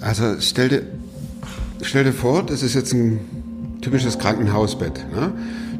[0.00, 0.82] Also stell dir,
[1.82, 5.06] stell dir vor, das ist jetzt ein typisches Krankenhausbett.
[5.12, 5.32] Ne?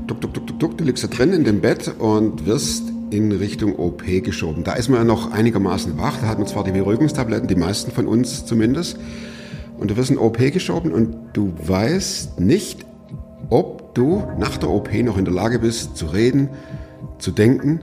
[0.07, 3.33] Duck, duck, duck, duck, duck, du liegst da drin in dem Bett und wirst in
[3.33, 4.65] Richtung OP geschoben.
[4.65, 7.91] Da ist man ja noch einigermaßen wach, da hat man zwar die Beruhigungstabletten, die meisten
[7.91, 8.99] von uns zumindest,
[9.79, 12.85] und du wirst in OP geschoben und du weißt nicht,
[13.49, 16.51] ob du nach der OP noch in der Lage bist zu reden,
[17.19, 17.81] zu denken,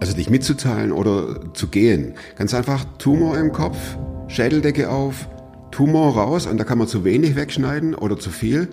[0.00, 2.14] also dich mitzuteilen oder zu gehen.
[2.36, 3.96] Ganz einfach Tumor im Kopf,
[4.28, 5.28] Schädeldecke auf,
[5.70, 8.68] Tumor raus und da kann man zu wenig wegschneiden oder zu viel.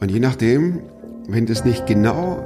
[0.00, 0.80] Und je nachdem,
[1.28, 2.38] wenn das nicht genau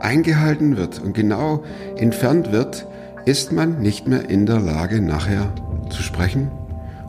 [0.00, 1.64] eingehalten wird und genau
[1.96, 2.86] entfernt wird,
[3.24, 5.52] ist man nicht mehr in der Lage, nachher
[5.90, 6.50] zu sprechen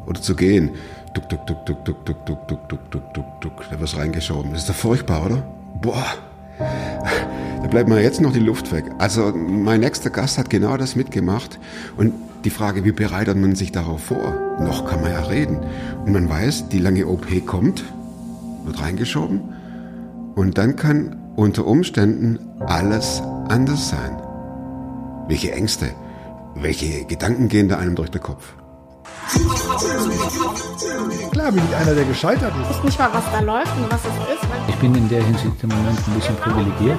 [0.05, 0.72] oder zu gehen.
[1.14, 3.64] Duck, duck, duck, duck, duck, duck, duck, duck, duck, duck, duck, duck.
[3.72, 4.52] Da wirst reingeschoben.
[4.52, 5.44] Das ist doch furchtbar, oder?
[5.82, 6.05] Boah.
[7.62, 8.86] Da bleibt mir jetzt noch die Luft weg.
[8.98, 11.60] Also mein nächster Gast hat genau das mitgemacht.
[11.98, 14.58] Und die Frage, wie bereitet man sich darauf vor?
[14.60, 15.60] Noch kann man ja reden.
[16.05, 17.84] Und man weiß, die lange OP kommt,
[18.64, 19.41] wird reingeschoben.
[20.36, 24.21] Und dann kann unter Umständen alles anders sein.
[25.27, 25.88] Welche Ängste,
[26.55, 28.54] welche Gedanken gehen da einem durch den Kopf?
[31.32, 32.70] Klar bin ich einer, der gescheitert ist.
[32.71, 34.48] Ich weiß nicht mal, was da läuft und was es ist.
[34.70, 36.98] Ich bin in der Hinsicht im Moment ein bisschen privilegiert.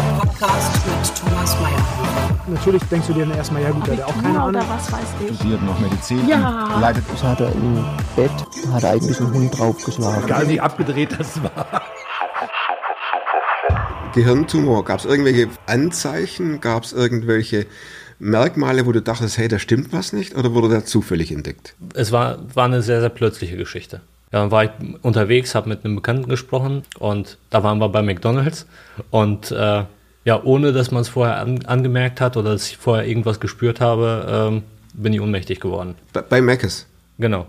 [0.00, 2.38] Der Podcast mit Thomas Mayer.
[2.46, 4.48] Natürlich denkst du dir dann erstmal, ja gut, der hat auch keine Ahnung.
[4.48, 5.36] oder was weiß ich.
[5.36, 6.78] studiert noch Medizin, Ja.
[6.80, 7.84] leidet Das hat er im
[8.16, 8.30] Bett,
[8.72, 10.24] hat er eigentlich einen Hund draufgeschlagen.
[10.24, 11.82] Egal wie abgedreht das war.
[14.14, 17.66] Gehirntumor, gab es irgendwelche Anzeichen, gab es irgendwelche
[18.18, 21.74] Merkmale, wo du dachtest, hey, da stimmt was nicht, oder wurde der zufällig entdeckt?
[21.94, 24.00] Es war, war eine sehr, sehr plötzliche Geschichte.
[24.32, 24.70] Ja, dann war ich
[25.02, 28.66] unterwegs, habe mit einem Bekannten gesprochen und da waren wir bei McDonalds
[29.10, 29.84] und äh,
[30.24, 33.80] ja, ohne dass man es vorher an, angemerkt hat oder dass ich vorher irgendwas gespürt
[33.80, 35.96] habe, ähm, bin ich ohnmächtig geworden.
[36.12, 36.86] Bei, bei Meckes.
[37.18, 37.46] Genau.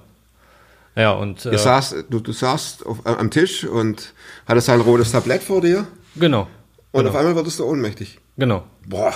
[0.95, 4.13] Ja, und äh, saß, du, du saßt auf, am Tisch und
[4.47, 5.85] hattest ein rotes Tablett vor dir
[6.15, 6.47] genau.
[6.91, 7.09] und genau.
[7.09, 8.19] auf einmal wurdest du ohnmächtig.
[8.37, 8.63] Genau.
[8.87, 9.13] Boah.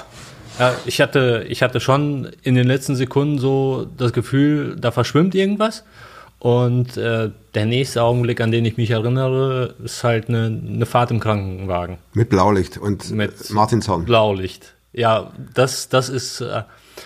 [0.59, 5.35] Ja, ich hatte, ich hatte schon in den letzten Sekunden so das Gefühl, da verschwimmt
[5.35, 5.83] irgendwas.
[6.45, 11.09] Und äh, der nächste Augenblick, an den ich mich erinnere, ist halt eine, eine Fahrt
[11.09, 11.97] im Krankenwagen.
[12.13, 14.05] Mit Blaulicht und Mit Martinshorn.
[14.05, 14.75] Blaulicht.
[14.93, 16.61] Ja, das, das ist, äh,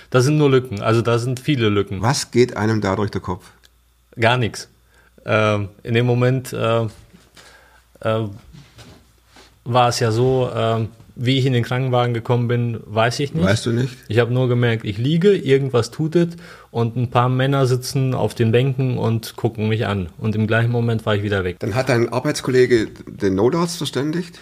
[0.09, 0.81] das sind nur Lücken.
[0.81, 2.01] Also da sind viele Lücken.
[2.01, 3.49] Was geht einem da durch den Kopf?
[4.19, 4.67] Gar nichts.
[5.25, 6.81] Ähm, in dem Moment äh,
[8.01, 8.27] äh,
[9.63, 10.85] war es ja so, äh,
[11.21, 13.45] wie ich in den Krankenwagen gekommen bin, weiß ich nicht.
[13.45, 13.93] Weißt du nicht?
[14.07, 16.29] Ich habe nur gemerkt, ich liege, irgendwas tut es
[16.71, 20.07] und ein paar Männer sitzen auf den Bänken und gucken mich an.
[20.17, 21.57] Und im gleichen Moment war ich wieder weg.
[21.59, 24.39] Dann hat dein Arbeitskollege den Notarzt verständigt.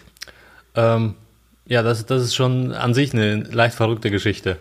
[0.76, 1.16] Ähm,
[1.66, 4.58] ja, das, das ist schon an sich eine leicht verrückte Geschichte.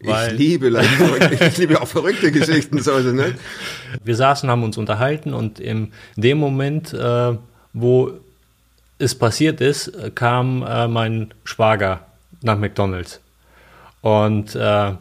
[0.00, 3.36] ich liebe leicht verrückte, ich liebe auch verrückte Geschichten, so ist es nicht.
[4.04, 7.38] Wir saßen, haben uns unterhalten und in dem Moment, äh,
[7.72, 8.12] wo
[8.98, 12.00] es passiert ist, kam äh, mein Schwager
[12.42, 13.20] nach McDonalds.
[14.00, 14.92] Und äh,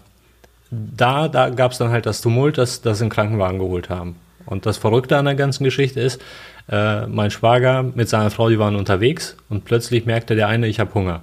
[0.72, 4.16] da, da gab es dann halt das Tumult, dass das einen Krankenwagen geholt haben.
[4.46, 6.22] Und das Verrückte an der ganzen Geschichte ist,
[6.70, 10.80] äh, mein Schwager mit seiner Frau, die waren unterwegs und plötzlich merkte der eine, ich
[10.80, 11.22] habe Hunger.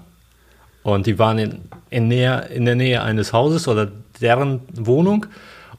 [0.82, 1.60] Und die waren in,
[1.90, 3.88] in, Nähe, in der Nähe eines Hauses oder
[4.20, 5.26] deren Wohnung.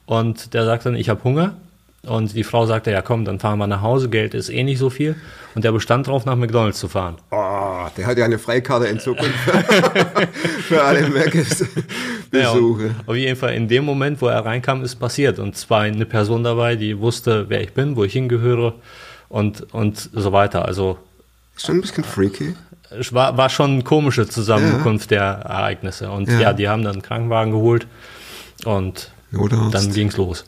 [0.06, 1.54] Und der sagte dann, ich habe Hunger.
[2.04, 4.78] Und die Frau sagte, ja komm, dann fahren wir nach Hause, Geld ist eh nicht
[4.78, 5.14] so viel.
[5.54, 7.14] Und der bestand darauf, nach McDonalds zu fahren.
[7.30, 9.38] Oh, der hat ja eine Freikarte in Zukunft
[10.66, 12.86] für alle Meckes-Besuche.
[12.86, 15.38] Ja, auf jeden Fall in dem Moment, wo er reinkam, ist passiert.
[15.38, 18.74] Und zwar eine Person dabei, die wusste, wer ich bin, wo ich hingehöre
[19.28, 20.64] und, und so weiter.
[20.64, 20.98] Also
[21.56, 22.54] Ist schon ein bisschen freaky.
[22.90, 26.10] es war, war schon eine komische Zusammenkunft der Ereignisse.
[26.10, 26.40] Und Ja.
[26.40, 26.52] ja.
[26.52, 27.86] die haben dann einen Krankenwagen geholt
[28.64, 29.74] und Notarzt.
[29.74, 30.44] dann ging's los.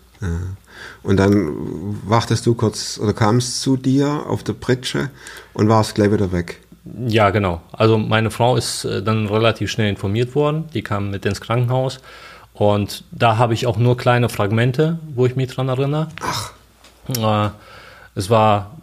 [1.03, 1.51] Und dann
[2.07, 5.11] wartest du kurz oder kamst zu dir auf der Pritsche
[5.53, 6.61] und warst gleich wieder weg.
[7.07, 7.63] Ja, genau.
[7.73, 10.65] Also meine Frau ist äh, dann relativ schnell informiert worden.
[10.75, 12.01] Die kam mit ins Krankenhaus.
[12.53, 16.09] Und da habe ich auch nur kleine Fragmente, wo ich mich dran erinnere.
[16.23, 16.53] Ach.
[17.09, 17.51] Äh,
[18.15, 18.79] es war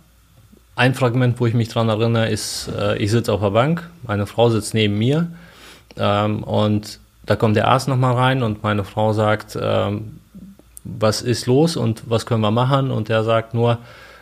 [0.75, 4.25] ein Fragment, wo ich mich dran erinnere, ist, äh, ich sitze auf der Bank, meine
[4.25, 5.27] Frau sitzt neben mir
[5.97, 10.19] ähm, und da kommt der Arzt nochmal rein und meine Frau sagt, ähm,
[10.83, 12.91] was ist los und was können wir machen?
[12.91, 13.77] Und er sagt nur,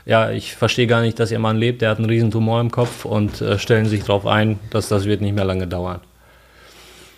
[0.05, 2.71] ja, ich verstehe gar nicht, dass ihr Mann lebt, der hat einen riesen Tumor im
[2.71, 5.99] Kopf und äh, stellen sich darauf ein, dass das wird nicht mehr lange dauern.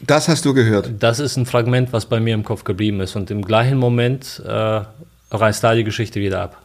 [0.01, 0.91] Das hast du gehört.
[0.99, 4.41] Das ist ein Fragment, was bei mir im Kopf geblieben ist und im gleichen Moment
[4.45, 4.81] äh,
[5.31, 6.57] reißt da die Geschichte wieder ab.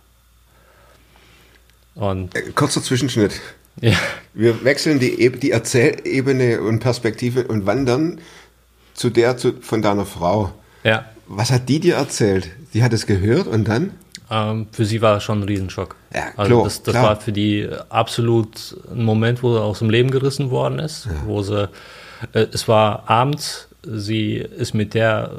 [1.95, 3.41] Und Äh, Kurzer Zwischenschnitt.
[3.81, 3.93] ja,
[4.35, 8.21] Wir wechseln die, die Erzählebene und Perspektive und wandern
[8.95, 10.53] zu der zu, von deiner Frau.
[10.85, 12.51] Ja, Was hat die dir erzählt?
[12.75, 13.93] Die hat es gehört und dann?
[14.31, 15.97] ähm, für sie war es schon ein Riesenschock.
[16.15, 17.05] Ja, also klar, das, das klar.
[17.05, 21.43] war für die absolut ein Moment, wo sie aus dem Leben gerissen worden ist, wo
[21.43, 21.69] sie,
[22.33, 25.31] äh, es war abends, sie ist mit der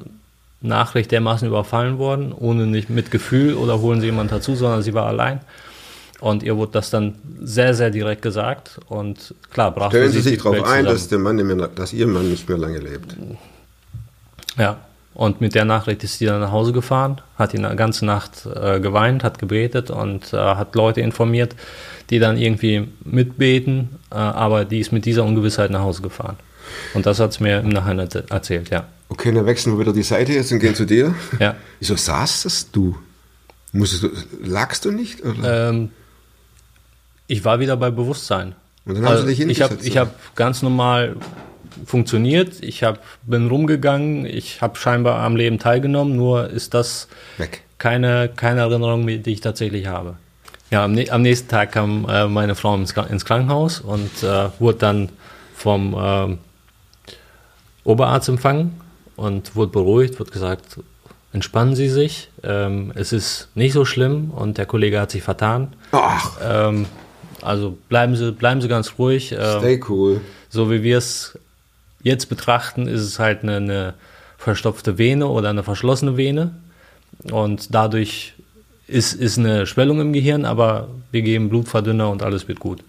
[0.62, 4.94] Nachricht dermaßen überfallen worden, ohne nicht mit Gefühl oder holen sie jemanden dazu, sondern sie
[4.94, 5.42] war allein.
[6.20, 7.14] Und ihr wurde das dann
[7.44, 8.80] sehr, sehr direkt gesagt.
[8.88, 12.08] Und klar, brach Stellen Sie sich darauf ein, dass, der Mann nicht mehr, dass Ihr
[12.08, 13.16] Mann nicht mehr lange lebt.
[14.58, 14.80] Ja,
[15.18, 18.80] und mit der Nachricht ist sie dann nach Hause gefahren, hat die ganze Nacht äh,
[18.80, 21.56] geweint, hat gebetet und äh, hat Leute informiert,
[22.12, 26.36] die dann irgendwie mitbeten, äh, aber die ist mit dieser Ungewissheit nach Hause gefahren.
[26.94, 28.86] Und das hat es mir im Nachhinein erzäh- erzählt, ja.
[29.10, 31.16] Okay, dann wechseln wir wieder die Seite jetzt und gehen zu dir.
[31.40, 32.96] Ja, Wieso saßest du?
[33.72, 34.10] Musstest du
[34.44, 35.24] lagst du nicht?
[35.44, 35.90] Ähm,
[37.26, 38.54] ich war wieder bei Bewusstsein.
[38.86, 41.16] Und dann haben sie dich ich habe hingesetzt, ich hab ganz normal
[41.86, 47.08] funktioniert, ich hab, bin rumgegangen, ich habe scheinbar am Leben teilgenommen, nur ist das
[47.38, 47.64] Weg.
[47.78, 50.16] keine, keine Erinnerung, die ich tatsächlich habe.
[50.70, 54.78] Ja, am, am nächsten Tag kam äh, meine Frau ins, ins Krankenhaus und äh, wurde
[54.80, 55.10] dann
[55.56, 56.38] vom ähm,
[57.84, 58.82] Oberarzt empfangen
[59.16, 60.80] und wurde beruhigt, wurde gesagt,
[61.32, 65.74] entspannen Sie sich, ähm, es ist nicht so schlimm und der Kollege hat sich vertan.
[66.44, 66.86] Ähm,
[67.42, 69.32] also bleiben Sie, bleiben Sie ganz ruhig.
[69.32, 70.22] Ähm, stay cool.
[70.50, 71.38] so wie wir es
[72.08, 73.94] jetzt betrachten, ist es halt eine, eine
[74.38, 76.56] verstopfte Vene oder eine verschlossene Vene.
[77.32, 78.34] Und dadurch
[78.88, 82.84] ist, ist eine Schwellung im Gehirn, aber wir geben Blutverdünner und alles wird gut.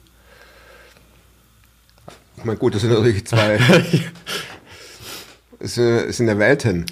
[2.36, 3.58] Ich meine, gut, das sind natürlich zwei.
[5.58, 6.86] es äh, es sind ja Welten.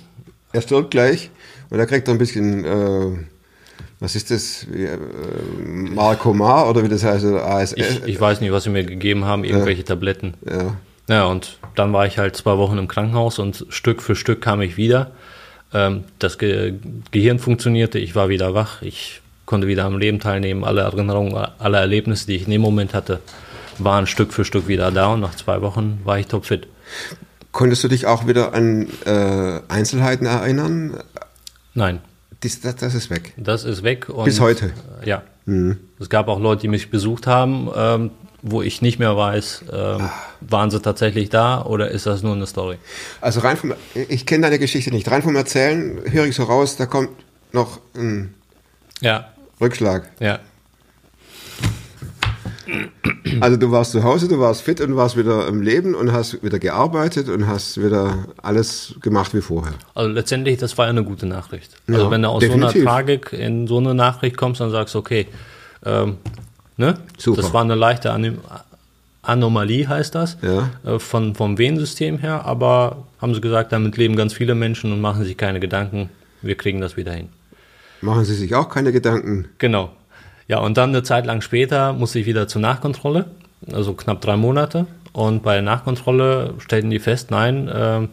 [0.52, 1.30] Er stirbt gleich
[1.70, 3.18] und er kriegt ein bisschen, äh,
[4.00, 4.66] was ist das?
[4.70, 4.98] Wie, äh,
[5.64, 7.24] Marcomar oder wie das heißt?
[7.24, 7.74] ASS.
[7.74, 10.34] Ich, ich weiß nicht, was sie mir gegeben haben, irgendwelche Tabletten.
[10.48, 10.76] ja.
[11.08, 14.60] Ja, und dann war ich halt zwei Wochen im Krankenhaus und Stück für Stück kam
[14.60, 15.12] ich wieder.
[15.72, 16.74] Ähm, das Ge
[17.10, 20.64] Gehirn funktionierte, ich war wieder wach, ich konnte wieder am Leben teilnehmen.
[20.64, 23.20] Alle Erinnerungen, alle Erlebnisse, die ich in dem Moment hatte,
[23.78, 26.66] waren Stück für Stück wieder da und nach zwei Wochen war ich topfit.
[27.52, 30.98] Konntest du dich auch wieder an äh, Einzelheiten erinnern?
[31.74, 32.00] Nein,
[32.42, 33.32] Dies, das, das ist weg.
[33.36, 34.06] das ist weg.
[34.24, 34.72] Bis heute?
[35.04, 35.22] Ja.
[35.98, 38.10] Es gab auch Leute, die mich besucht haben, ähm,
[38.42, 40.08] wo ich nicht mehr weiß, ähm,
[40.40, 42.76] waren sie tatsächlich da oder ist das nur eine Story?
[43.20, 43.74] Also rein vom,
[44.08, 45.10] ich kenne deine Geschichte nicht.
[45.10, 47.10] Rein vom Erzählen höre ich so raus, da kommt
[47.52, 48.34] noch ein
[49.00, 49.28] Ja,
[49.60, 50.10] Rückschlag.
[50.20, 50.38] ja.
[53.40, 56.42] Also du warst zu Hause, du warst fit und warst wieder im Leben und hast
[56.42, 59.74] wieder gearbeitet und hast wieder alles gemacht wie vorher.
[59.94, 61.72] Also letztendlich, das war ja eine gute Nachricht.
[61.86, 62.72] Ja, also wenn du aus definitiv.
[62.72, 65.26] so einer Tragik in so eine Nachricht kommst, dann sagst du, okay,
[65.84, 66.16] ähm,
[66.76, 66.94] ne?
[67.18, 67.42] Super.
[67.42, 68.38] Das war eine leichte Anim
[69.22, 70.70] Anomalie, heißt das, Ja.
[70.84, 75.00] äh, von, vom Venensystem her, aber haben sie gesagt, damit leben ganz viele Menschen und
[75.00, 76.10] machen sich keine Gedanken,
[76.42, 77.28] wir kriegen das wieder hin.
[78.02, 79.46] Machen Sie sich auch keine Gedanken.
[79.58, 79.90] Genau.
[80.48, 83.24] Ja, und dann eine Zeit lang später musste ich wieder zur Nachkontrolle,
[83.72, 84.86] also knapp drei Monate.
[85.12, 88.10] Und bei der Nachkontrolle stellten die fest, nein, ähm,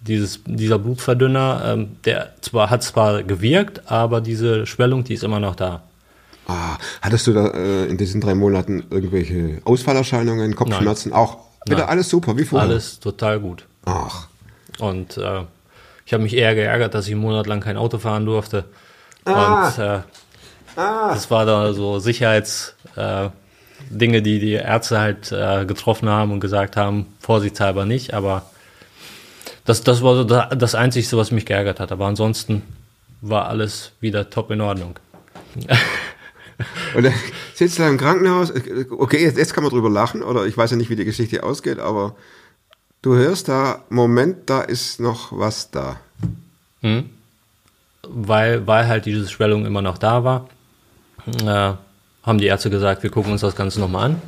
[0.00, 5.40] dieses, dieser Blutverdünner, ähm, der zwar hat zwar gewirkt, aber diese Schwellung, die ist immer
[5.40, 5.82] noch da.
[6.46, 11.12] Ah, hattest du da äh, in diesen drei Monaten irgendwelche Ausfallerscheinungen, Kopfschmerzen?
[11.12, 11.88] Auch wieder Nein.
[11.88, 12.68] alles super, wie vorher?
[12.68, 13.66] Alles total gut.
[13.86, 14.26] Ach,
[14.78, 15.42] Und äh,
[16.04, 18.64] ich habe mich eher geärgert, dass ich einen Monat lang kein Auto fahren durfte.
[19.24, 19.68] Ah.
[19.68, 20.00] Und äh,
[20.76, 23.28] das war da so Sicherheits äh,
[23.90, 28.12] die die Ärzte halt äh, getroffen haben und gesagt haben, vorsichtshalber nicht.
[28.14, 28.44] Aber
[29.64, 31.92] das, das war so da- das Einzige, was mich geärgert hat.
[31.92, 32.62] Aber ansonsten
[33.20, 34.98] war alles wieder top in Ordnung.
[36.94, 37.14] und dann
[37.54, 38.52] sitzt du da im Krankenhaus.
[38.90, 41.42] Okay, jetzt, jetzt kann man drüber lachen, oder ich weiß ja nicht, wie die Geschichte
[41.42, 42.14] ausgeht, aber
[43.02, 46.00] du hörst da, Moment, da ist noch was da.
[48.08, 50.48] weil, weil halt diese Schwellung immer noch da war,
[51.26, 51.72] äh,
[52.22, 54.22] haben die Ärzte gesagt, wir gucken uns das Ganze nochmal an.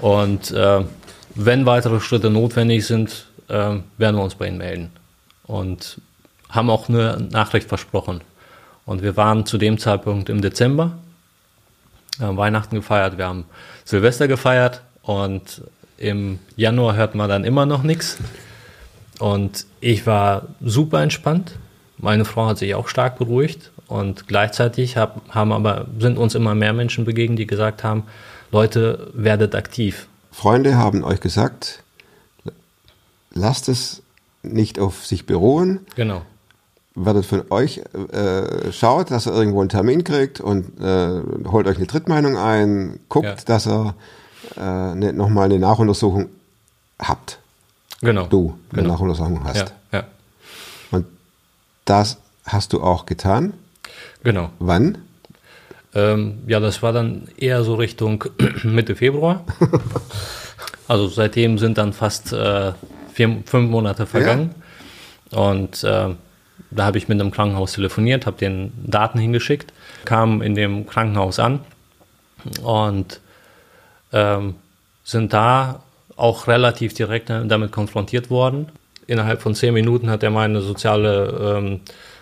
[0.00, 0.84] Und äh,
[1.34, 4.90] wenn weitere Schritte notwendig sind, äh, werden wir uns bei Ihnen melden.
[5.46, 6.00] Und
[6.48, 8.20] haben auch eine Nachricht versprochen.
[8.86, 10.98] Und wir waren zu dem Zeitpunkt im Dezember,
[12.20, 13.44] haben Weihnachten gefeiert, wir haben
[13.84, 15.62] Silvester gefeiert und
[15.98, 18.18] im Januar hört man dann immer noch nichts.
[19.18, 21.56] Und ich war super entspannt.
[21.98, 23.70] Meine Frau hat sich auch stark beruhigt.
[23.86, 28.04] Und gleichzeitig hab, haben aber, sind uns immer mehr Menschen begegnet, die gesagt haben,
[28.50, 30.08] Leute, werdet aktiv.
[30.32, 31.82] Freunde haben euch gesagt,
[33.32, 34.02] lasst es
[34.42, 36.22] nicht auf sich beruhen, Genau.
[36.94, 37.80] Werdet von euch,
[38.12, 41.20] äh, schaut, dass er irgendwo einen Termin kriegt und äh,
[41.50, 43.34] holt euch eine Drittmeinung ein, guckt, Ja.
[43.46, 43.94] dass er
[44.56, 46.28] äh, ne, nochmal eine Nachuntersuchung
[47.00, 47.38] habt.
[48.00, 48.26] Genau.
[48.26, 48.94] du eine Genau.
[48.94, 49.56] Nachuntersuchung hast.
[49.92, 50.04] Ja, ja,
[50.90, 51.06] Und
[51.84, 53.54] das hast du auch getan.
[54.22, 54.50] genau.
[54.58, 54.98] Wann?
[55.94, 58.24] Ähm, ja, das war dann eher so Richtung
[58.62, 59.44] Mitte Februar.
[60.86, 62.72] Also seitdem sind dann fast äh,
[63.14, 64.54] vier, fünf Monate vergangen.
[65.30, 66.10] Und äh,
[66.74, 69.72] da habe ich mit einem Krankenhaus telefoniert, habe den Daten hingeschickt,
[70.04, 71.60] kam in dem Krankenhaus an
[72.62, 73.20] und
[74.12, 74.56] ähm,
[75.04, 75.82] sind da
[76.16, 78.68] auch relativ direkt damit konfrontiert worden.
[79.06, 81.80] Innerhalb von zehn Minuten hat er meine soziale, ähm,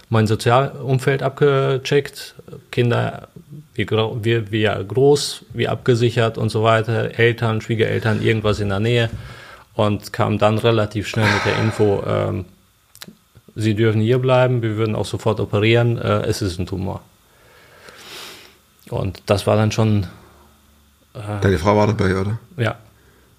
[0.09, 2.35] mein Sozialumfeld abgecheckt.
[2.71, 3.29] Kinder,
[3.75, 9.11] wie, wie, wie groß, wie abgesichert und so weiter, Eltern, Schwiegereltern, irgendwas in der Nähe.
[9.75, 12.45] Und kam dann relativ schnell mit der Info, ähm,
[13.55, 17.03] Sie dürfen hier bleiben, wir würden auch sofort operieren, äh, es ist ein Tumor.
[18.91, 20.07] Und das war dann schon,
[21.43, 22.39] Deine Frau war dabei, oder?
[22.57, 22.77] ja,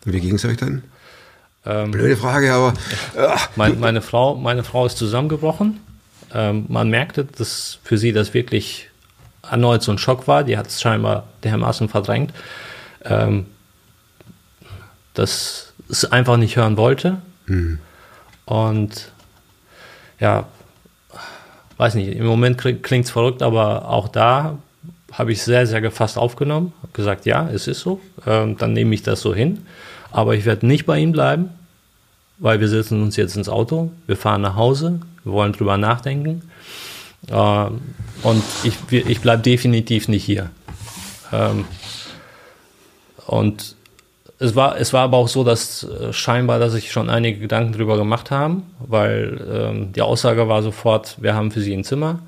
[0.05, 0.83] Und wie ging es euch dann?
[1.65, 2.73] ähm, Blöde Frage, aber
[3.17, 5.79] ah, Mein, meine, Frau, meine Frau ist zusammengebrochen.
[6.33, 8.89] Ähm, man merkte, dass für sie das wirklich
[9.49, 10.43] erneut so ein Schock war.
[10.43, 12.31] Die hat es scheinbar dermaßen verdrängt,
[13.05, 13.47] ähm,
[15.15, 17.21] dass es einfach nicht hören wollte.
[18.45, 19.11] Und
[20.19, 20.47] ja,
[21.77, 24.57] weiß nicht, im Moment klingt es verrückt, aber auch da
[25.11, 26.73] habe ich sehr, sehr gefasst aufgenommen.
[26.81, 27.99] Habe gesagt, ja, es ist so.
[28.25, 29.65] Ähm, dann nehme ich das so hin.
[30.11, 31.49] Aber ich werde nicht bei ihm bleiben
[32.43, 36.41] weil wir setzen uns jetzt ins Auto, wir fahren nach Hause, wir wollen drüber nachdenken.
[37.29, 37.81] Ähm,
[38.21, 40.49] und ich, ich bleibe definitiv nicht hier.
[41.31, 41.65] Ähm,
[43.27, 43.75] und
[44.43, 47.71] es war, es war aber auch so, dass äh, scheinbar, dass sich schon einige Gedanken
[47.71, 52.19] drüber gemacht haben, weil ähm, die Aussage war sofort, wir haben für sie ein Zimmer.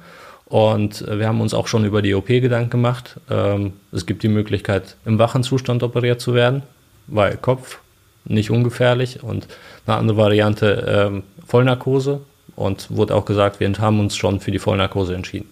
[0.45, 3.19] Und äh, wir haben uns auch schon über die OP Gedanken gemacht.
[3.29, 6.63] Ähm, es gibt die Möglichkeit, im wachen Zustand operiert zu werden,
[7.07, 7.79] weil Kopf
[8.23, 9.47] nicht ungefährlich und
[9.85, 12.21] eine andere Variante ähm, Vollnarkose
[12.55, 15.49] und wurde auch gesagt, wir haben uns schon für die Vollnarkose entschieden.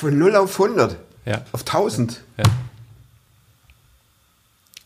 [0.00, 1.42] Von 0 auf 100, Ja.
[1.52, 2.22] auf 1000.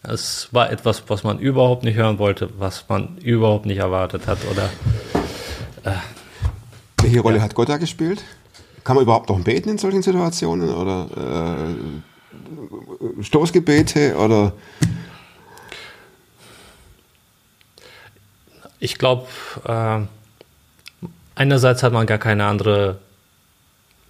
[0.03, 4.39] Es war etwas, was man überhaupt nicht hören wollte, was man überhaupt nicht erwartet hat
[4.51, 4.69] oder
[7.01, 8.25] Welche Rolle hat Gott da gespielt?
[8.83, 10.71] Kann man überhaupt noch beten in solchen Situationen?
[10.71, 11.07] Oder
[13.21, 14.17] äh, Stoßgebete?
[14.17, 14.53] Oder
[18.79, 19.27] ich glaube,
[19.67, 20.01] äh,
[21.35, 22.99] einerseits hat man gar keine andere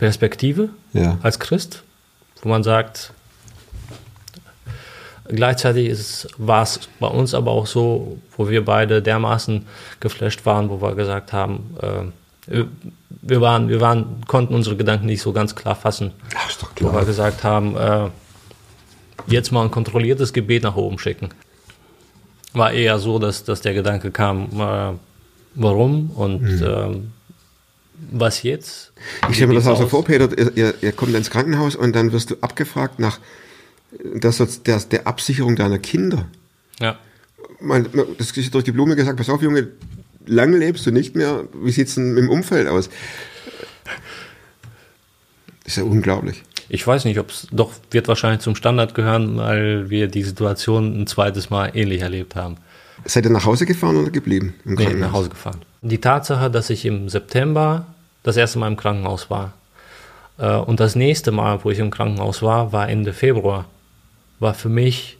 [0.04, 1.18] Perspektive Ja.
[1.22, 1.82] als Christ,
[2.42, 3.12] wo man sagt,
[5.28, 9.64] gleichzeitig ist, war es bei uns aber auch so, wo wir beide dermaßen
[10.00, 12.64] geflasht waren, wo wir gesagt haben, äh,
[13.22, 16.84] wir waren, wir waren, konnten unsere Gedanken nicht so ganz klar fassen, Ach, doch wo
[16.86, 17.04] wir klar.
[17.06, 18.10] gesagt haben, äh,
[19.26, 21.30] jetzt mal ein kontrolliertes Gebet nach oben schicken.
[22.52, 24.92] War eher so, dass, dass der Gedanke kam, äh,
[25.54, 27.12] warum und ähm,
[28.10, 28.92] was jetzt?
[29.28, 30.04] Ich stelle mir das auch so vor?
[30.04, 33.18] Peter, ihr, ihr, kommt ins Krankenhaus und dann wirst du abgefragt nach
[34.02, 36.26] der, Soz- der, Absicherung deiner Kinder.
[36.80, 36.98] Ja.
[37.60, 39.68] Man, das ist durch die Blume gesagt, pass auf, Junge,
[40.26, 41.44] lang lebst du nicht mehr.
[41.54, 42.88] Wie sieht's denn im Umfeld aus?
[45.64, 46.42] ist ja unglaublich.
[46.68, 51.02] Ich weiß nicht, ob es doch wird wahrscheinlich zum Standard gehören, weil wir die Situation
[51.02, 52.56] ein zweites Mal ähnlich erlebt haben.
[53.04, 54.54] Seid ihr nach Hause gefahren oder geblieben?
[54.64, 55.60] Im Nee, nach Hause gefahren.
[55.82, 57.86] Die Tatsache, dass ich im September
[58.24, 59.52] das erste Mal im Krankenhaus war
[60.38, 63.66] äh, und das nächste Mal, wo ich im Krankenhaus war, war Ende Februar,
[64.40, 65.16] war für mich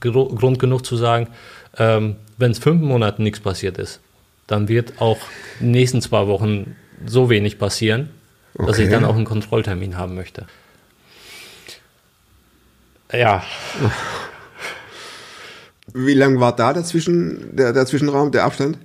[0.00, 1.28] Grund genug zu sagen,
[1.76, 4.00] ähm, wenn es fünf Monate nichts passiert ist,
[4.46, 5.18] dann wird auch
[5.60, 8.08] in den nächsten zwei Wochen so wenig passieren,
[8.54, 8.94] dass ich Okay.
[8.94, 10.46] dann auch einen Kontrolltermin haben möchte.
[13.12, 13.42] Ja,
[15.92, 18.78] Wie lang war da dazwischen, der, der Zwischenraum, der Abstand?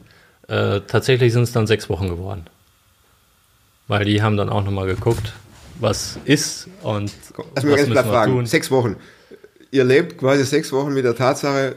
[0.48, 2.46] Äh, tatsächlich sind es dann sechs Wochen geworden.
[3.88, 5.34] Weil die haben dann auch nochmal geguckt,
[5.80, 7.12] was ist und
[7.56, 8.32] Lass mich was müssen wir fragen.
[8.34, 8.46] tun.
[8.46, 8.96] Sechs Wochen.
[9.72, 11.75] Ihr lebt quasi sechs Wochen mit der Tatsache,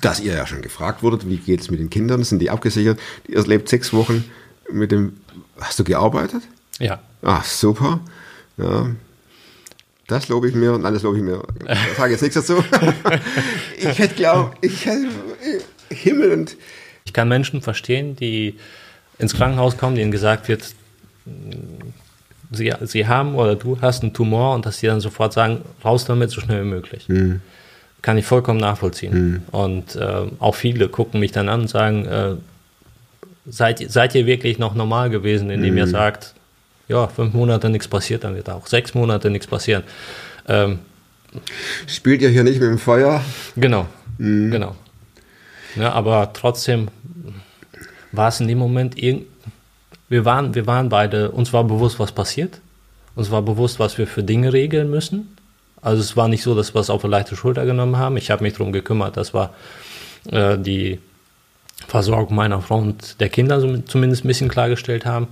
[0.00, 2.98] dass ihr ja schon gefragt wurdet, wie geht es mit den Kindern, sind die abgesichert?
[3.26, 4.24] Ihr lebt sechs Wochen
[4.70, 5.16] mit dem.
[5.60, 6.42] Hast du gearbeitet?
[6.78, 8.00] Ja, Ah, super.
[8.56, 8.90] Ja.
[10.08, 11.42] Das lobe ich mir und alles lobe ich mir.
[11.92, 12.62] Ich sage jetzt nichts dazu.
[13.78, 15.06] ich hätte glaubt, ich hätte
[15.88, 16.56] Himmel und
[17.04, 18.56] ich kann Menschen verstehen, die
[19.18, 20.74] ins Krankenhaus kommen, denen gesagt wird,
[22.50, 26.04] sie, sie haben oder du hast einen Tumor und dass sie dann sofort sagen, raus
[26.04, 27.06] damit so schnell wie möglich.
[28.02, 29.42] Kann ich vollkommen nachvollziehen.
[29.52, 32.34] Und äh, auch viele gucken mich dann an und sagen, äh,
[33.46, 36.34] seid, seid ihr wirklich noch normal gewesen, indem ihr sagt,
[36.88, 39.84] ja, fünf Monate nichts passiert, dann wird auch sechs Monate nichts passieren.
[40.48, 40.80] Ähm,
[41.86, 43.22] Spielt ihr hier nicht mit dem Feuer?
[43.56, 43.86] Genau,
[44.18, 44.76] genau.
[45.76, 46.88] Ja, aber trotzdem
[48.10, 49.26] war es in dem Moment irgend
[50.12, 52.60] wir waren, wir waren beide, uns war bewusst, was passiert.
[53.16, 55.36] Uns war bewusst, was wir für Dinge regeln müssen.
[55.80, 58.16] Also es war nicht so, dass wir es auf eine leichte Schulter genommen haben.
[58.16, 59.50] Ich habe mich darum gekümmert, dass wir
[60.30, 61.00] äh, die
[61.88, 65.28] Versorgung meiner Frau und der Kinder so- zumindest ein bisschen klargestellt haben.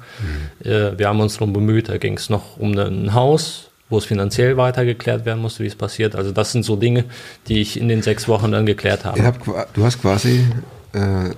[0.65, 4.05] Äh, wir haben uns darum bemüht, da ging es noch um ein Haus, wo es
[4.05, 6.17] finanziell weiter geklärt werden musste, wie es passiert.
[6.17, 7.05] Also das sind so Dinge,
[7.49, 9.21] die ich in den sechs Wochen dann geklärt habe.
[9.33, 10.45] Qua- du hast quasi
[10.93, 11.31] äh,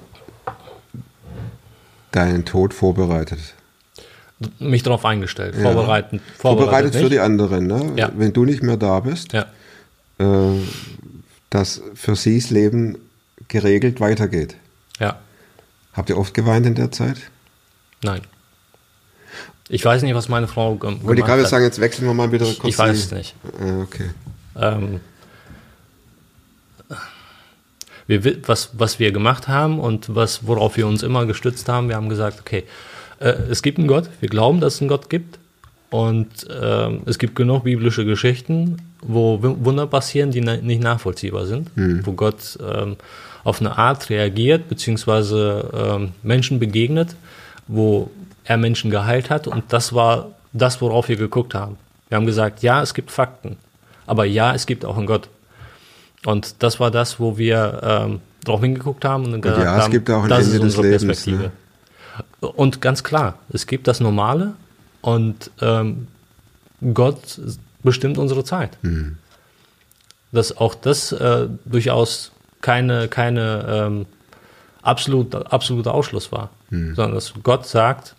[2.12, 3.38] deinen Tod vorbereitet.
[4.58, 5.62] Mich darauf eingestellt, Ja.
[5.72, 7.12] vorbereiten, Vorbereitet für nicht.
[7.12, 7.92] die anderen, ne?
[7.96, 8.10] Ja.
[8.16, 9.46] Wenn du nicht mehr da bist, Ja,
[10.18, 10.58] äh,
[11.50, 12.98] dass für sie das Leben
[13.48, 14.56] geregelt weitergeht.
[14.98, 15.18] ja,
[15.92, 17.16] Habt ihr oft geweint in der Zeit?
[18.02, 18.22] nein.
[19.68, 21.48] Ich weiß nicht, was meine Frau gem Wollte ich gemacht gerade hat.
[21.48, 22.64] sagen, jetzt wechseln wir mal wieder kurz.
[22.64, 23.34] ich weiß es nicht.
[23.58, 24.10] Äh, okay.
[24.56, 25.00] Ähm,
[28.06, 31.88] wir, wi- was, was wir gemacht haben und was, worauf wir uns immer gestützt haben,
[31.88, 32.64] wir haben gesagt, okay,
[33.20, 35.38] äh, es gibt einen Gott, wir glauben, dass es einen Gott gibt
[35.90, 36.28] und
[36.60, 41.70] ähm, es gibt genug biblische Geschichten, wo Wunder passieren, die na nicht nachvollziehbar sind,
[42.06, 42.96] wo Gott ähm,
[43.44, 47.14] auf eine Art reagiert, beziehungsweise ähm, Menschen begegnet,
[47.66, 48.10] wo
[48.44, 51.76] er Menschen geheilt hat und das war das, worauf wir geguckt haben.
[52.08, 53.56] Wir haben gesagt, ja, es gibt Fakten,
[54.06, 55.28] aber ja, es gibt auch einen Gott.
[56.24, 59.90] Und das war das, wo wir ähm, drauf hingeguckt haben und, gesagt ja, es haben,
[59.90, 61.42] gibt auch ein das Ende ist unsere Lebens, Perspektive.
[62.40, 62.48] ne?
[62.48, 64.54] Und ganz klar, es gibt das Normale
[65.00, 66.08] und ähm,
[66.94, 67.40] Gott
[67.82, 68.76] bestimmt unsere Zeit.
[68.82, 69.16] Mhm.
[70.32, 74.06] Dass auch das äh, durchaus keine, keine ähm,
[74.82, 76.94] absolut, absoluter Ausschluss war, Mhm.
[76.94, 78.14] sondern dass Gott sagt,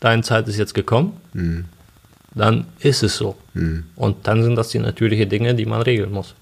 [0.00, 1.64] deine Zeit ist jetzt gekommen, Mhm.
[2.34, 3.36] dann ist es so.
[3.96, 6.34] Und dann sind das die natürlichen Dinge, die man regeln muss.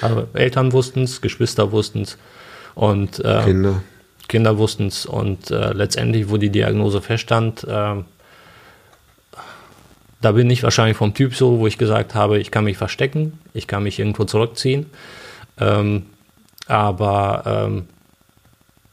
[0.00, 2.18] Aber Eltern wussten es, Geschwister wussten es
[2.74, 3.82] und äh, Kinder.
[4.28, 8.04] Kinder wussten es und äh, letztendlich, wo die Diagnose feststand, ähm,
[10.20, 13.38] da bin ich wahrscheinlich vom Typ so, wo ich gesagt habe, ich kann mich verstecken,
[13.54, 14.86] ich kann mich irgendwo zurückziehen.
[15.58, 16.06] Ähm,
[16.66, 17.86] aber ähm,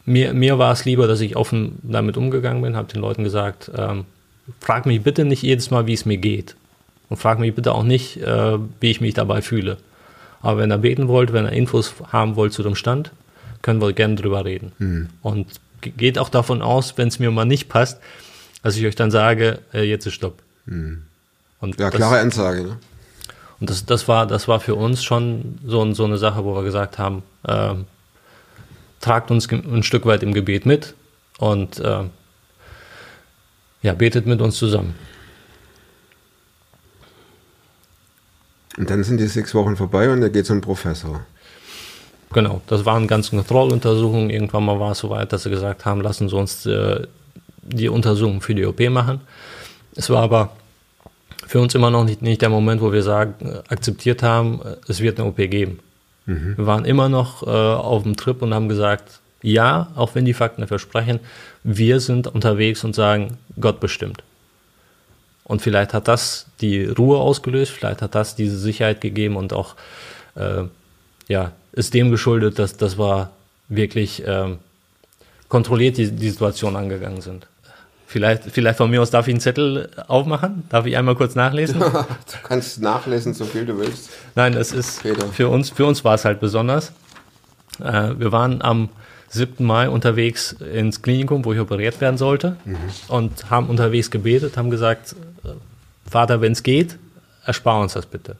[0.05, 3.69] mir, mir war es lieber, dass ich offen damit umgegangen bin, habe den Leuten gesagt,
[3.77, 4.05] ähm,
[4.59, 6.55] frag mich bitte nicht jedes Mal, wie es mir geht.
[7.09, 9.77] Und frag mich bitte auch nicht, äh, wie ich mich dabei fühle.
[10.41, 13.11] Aber wenn ihr beten wollt, wenn ihr Infos haben wollt zu dem Stand,
[13.61, 15.09] können wir gerne drüber reden.
[15.21, 15.47] Und
[15.81, 17.99] ge- geht auch davon aus, wenn es mir mal nicht passt,
[18.63, 20.41] dass ich euch dann sage, äh, jetzt ist Stopp.
[21.59, 22.63] Und Ja, klare Ansage.
[22.63, 22.77] Ne?
[23.59, 26.63] und das, das, war, das war für uns schon so, so eine Sache, wo wir
[26.63, 27.85] gesagt haben, ähm,
[29.01, 30.93] tragt uns ein Stück weit im Gebet mit
[31.39, 32.11] und ähm,
[33.81, 34.93] ja, betet mit uns zusammen.
[38.77, 41.21] Und dann sind die sechs Wochen vorbei und er geht zum Professor.
[42.31, 44.29] Genau, das waren ganze Kontrolluntersuchungen.
[44.29, 47.07] Irgendwann mal war es soweit, dass sie gesagt haben, lassen Sie uns äh,
[47.63, 49.21] die Untersuchung für die OP machen.
[49.95, 50.51] Es war aber
[51.47, 54.75] für uns immer noch nicht, nicht der Moment, wo wir sagen, äh, akzeptiert haben, äh,
[54.87, 55.79] es wird eine OP geben.
[56.29, 60.33] Wir waren immer noch äh, auf dem Trip und haben gesagt, ja, auch wenn die
[60.33, 61.21] Fakten dafür sprechen,
[61.63, 64.23] wir sind unterwegs und sagen, Gott bestimmt.
[65.47, 69.75] Und vielleicht hat das die Ruhe ausgelöst, vielleicht hat das diese Sicherheit gegeben und auch
[70.35, 70.63] äh,
[71.29, 73.29] ja, ist dem geschuldet, dass, dass wir
[73.69, 74.59] wirklich ähm,
[75.47, 77.47] kontrolliert die, die Situation angegangen sind.
[78.07, 80.63] Vielleicht, vielleicht von mir aus darf ich einen Zettel aufmachen?
[80.67, 81.79] Darf ich einmal kurz nachlesen?
[81.81, 82.03] Du
[82.43, 84.09] kannst nachlesen, so viel du willst.
[84.35, 85.27] Nein, es ist Peter.
[85.27, 86.91] für uns, für uns war es halt besonders.
[87.79, 88.89] Äh, wir waren am
[89.29, 89.65] 7.
[89.65, 92.57] Mai unterwegs ins Klinikum, wo ich operiert werden sollte
[93.07, 95.49] und haben unterwegs gebetet, haben gesagt, äh,
[96.09, 96.97] Vater, wenn es geht,
[97.45, 98.37] erspar uns das bitte.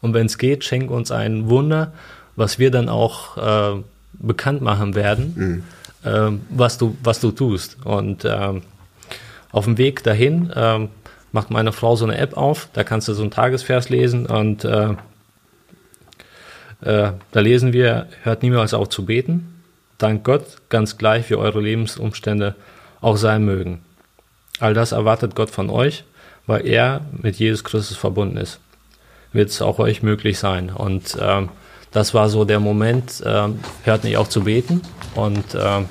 [0.00, 1.92] Und wenn es geht, schenk uns ein Wunder,
[2.36, 5.64] was wir dann auch äh, bekannt machen werden,
[6.04, 7.78] ähm, was, du, was du tust.
[7.84, 8.62] Und ähm,
[9.50, 10.88] auf dem Weg dahin ähm,
[11.32, 14.64] macht meine Frau so eine App auf, da kannst du so einen Tagesvers lesen und
[14.64, 14.90] äh,
[16.80, 19.57] äh, da lesen wir, hört niemals auf zu beten,
[19.98, 22.54] dank Gott, ganz gleich wie eure Lebensumstände
[23.00, 23.82] auch sein mögen.
[24.60, 26.04] All das erwartet Gott von euch,
[26.46, 28.60] weil er mit Jesus Christus verbunden ist.
[29.32, 30.70] Wird es auch euch möglich sein.
[30.70, 31.50] Und ähm,
[31.90, 34.82] das war so der Moment, ähm, hört nicht auf zu beten
[35.14, 35.88] und ähm,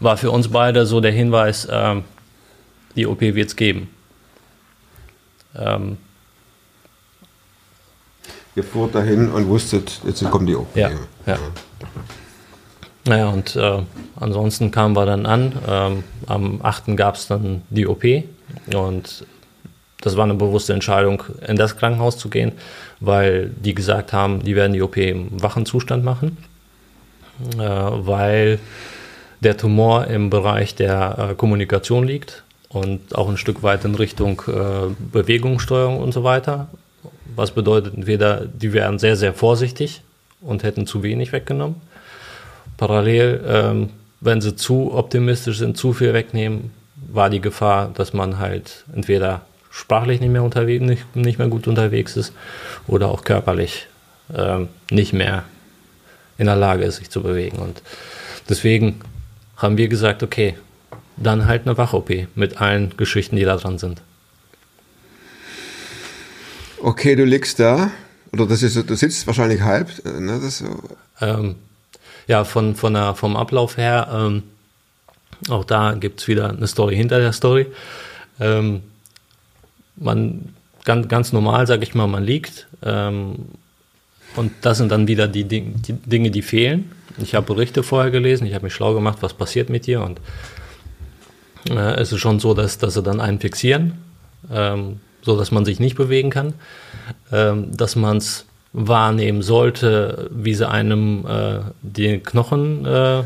[0.00, 2.04] war für uns beide so der Hinweis, ähm,
[2.96, 3.88] die OP wird es geben.
[5.56, 5.98] Ähm,
[8.56, 10.74] Ihr fuhrt dahin und wusstet, jetzt kommt die OP.
[10.76, 10.90] Ja,
[11.26, 11.38] ja.
[13.10, 13.82] Naja, und äh,
[14.20, 15.52] ansonsten kamen wir dann an.
[15.68, 16.96] Ähm, am 8.
[16.96, 18.04] gab es dann die OP
[18.72, 19.26] und
[20.00, 22.52] das war eine bewusste Entscheidung, in das Krankenhaus zu gehen,
[23.00, 26.36] weil die gesagt haben, die werden die OP im wachen Zustand machen,
[27.58, 28.60] äh, weil
[29.40, 34.40] der Tumor im Bereich der äh, Kommunikation liegt und auch ein Stück weit in Richtung
[34.46, 36.68] äh, Bewegungssteuerung und so weiter.
[37.34, 40.02] Was bedeutet entweder, die wären sehr, sehr vorsichtig
[40.40, 41.89] und hätten zu wenig weggenommen.
[42.80, 43.90] Parallel, ähm,
[44.22, 46.70] wenn sie zu optimistisch sind, zu viel wegnehmen,
[47.12, 51.68] war die Gefahr, dass man halt entweder sprachlich nicht mehr unterwegs, nicht, nicht mehr gut
[51.68, 52.32] unterwegs ist
[52.86, 53.86] oder auch körperlich
[54.34, 55.44] ähm, nicht mehr
[56.38, 57.58] in der Lage ist, sich zu bewegen.
[57.58, 57.82] Und
[58.48, 59.02] deswegen
[59.58, 60.54] haben wir gesagt, okay,
[61.18, 64.00] dann halt eine Wach-OP mit allen Geschichten, die da dran sind.
[66.82, 67.90] Okay, du liegst da,
[68.32, 70.82] oder das ist, du sitzt wahrscheinlich halb, äh, ne, das so.
[71.20, 71.56] Ähm,
[72.30, 74.44] ja, von, von der, vom Ablauf her, ähm,
[75.48, 77.66] auch da gibt es wieder eine Story hinter der Story.
[78.38, 78.82] Ähm,
[79.96, 82.68] man ganz, ganz normal, sage ich mal, man liegt.
[82.84, 83.46] Ähm,
[84.36, 86.92] und das sind dann wieder die, Ding, die Dinge, die fehlen.
[87.18, 90.00] Ich habe Berichte vorher gelesen, ich habe mich schlau gemacht, was passiert mit dir.
[90.00, 90.20] Und
[91.68, 93.94] äh, es ist schon so, dass, dass sie dann einen fixieren,
[94.52, 96.54] ähm, so man sich nicht bewegen kann,
[97.32, 103.22] ähm, dass man es wahrnehmen sollte, wie sie einem äh, den Knochen äh,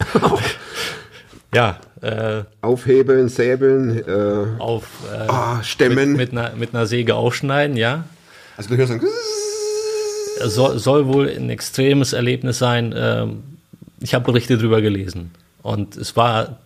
[1.54, 6.12] ja, äh, Aufhebeln, säbeln, äh, auf äh, ah, stemmen.
[6.12, 8.04] Mit, mit, einer, mit einer Säge aufschneiden, ja.
[8.56, 9.00] also du hörst dann,
[10.48, 12.94] Soll, soll wohl ein extremes Erlebnis sein.
[12.96, 13.42] Ähm,
[14.00, 15.32] ich habe Berichte drüber gelesen.
[15.62, 16.58] Und es war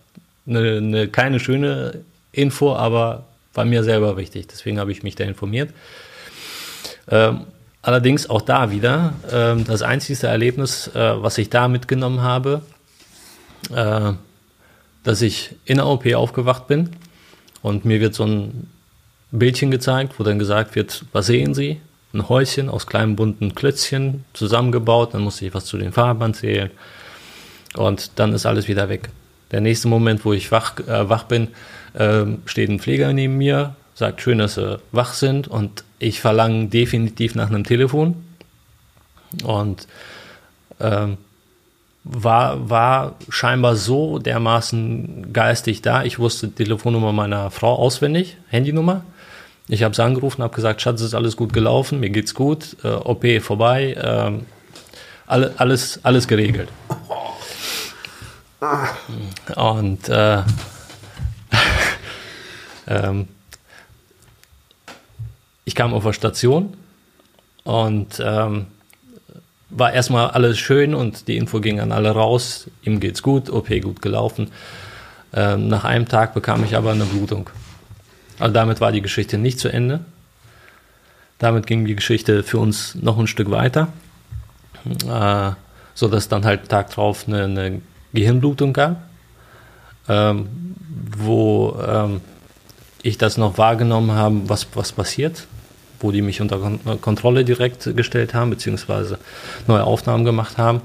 [0.47, 4.47] eine, eine, keine schöne Info, aber war mir selber wichtig.
[4.47, 5.71] Deswegen habe ich mich da informiert.
[7.09, 7.47] Ähm,
[7.83, 12.63] allerdings auch da wieder, ähm, das einzige Erlebnis, äh, was ich da mitgenommen habe,
[13.75, 14.13] äh,
[15.03, 16.91] dass ich in der OP aufgewacht bin
[17.63, 18.71] und mir wird so ein
[19.31, 21.81] Bildchen gezeigt, wo dann gesagt wird, was sehen Sie?
[22.13, 26.71] Ein Häuschen aus kleinen bunten Klötzchen zusammengebaut, dann musste ich was zu den Farben erzählen
[27.77, 29.11] und dann ist alles wieder weg.
[29.51, 31.49] Der nächste Moment, wo ich wach, äh, wach bin,
[31.95, 36.67] äh, steht ein Pfleger neben mir, sagt schön, dass sie wach sind und ich verlange
[36.67, 38.25] definitiv nach einem Telefon
[39.43, 39.89] und
[40.81, 41.17] ähm,
[42.05, 46.05] war, war scheinbar so dermaßen geistig da.
[46.05, 49.05] Ich wusste die Telefonnummer meiner Frau auswendig, Handynummer.
[49.69, 52.89] Ich habe sie angerufen, habe gesagt, Schatz, ist alles gut gelaufen, mir geht's gut, äh,
[52.89, 54.45] OP vorbei, äh,
[55.27, 56.69] alle, alles, alles geregelt.
[59.57, 60.43] Und äh,
[62.87, 63.29] ähm,
[65.65, 66.75] ich kam auf der Station
[67.65, 68.67] und ähm,
[69.71, 72.71] war erstmal alles schön und die Info ging an alle raus.
[72.83, 74.51] Ihm geht's gut, OP gut gelaufen.
[75.33, 77.51] Ähm, nach einem Tag bekam ich aber eine Blutung.
[78.39, 80.01] Also damit war die Geschichte nicht zu Ende.
[81.39, 83.89] Damit ging die Geschichte für uns noch ein Stück weiter,
[85.09, 85.51] äh,
[85.95, 89.03] so dass dann halt Tag drauf eine, eine Gehirnblutung gab,
[90.09, 90.77] ähm,
[91.17, 92.21] wo ähm,
[93.03, 95.47] ich das noch wahrgenommen habe, was, was passiert
[96.05, 96.61] wo die mich unter
[97.01, 99.19] Kontrolle direkt gestellt haben, beziehungsweise
[99.67, 100.83] neue Aufnahmen gemacht haben.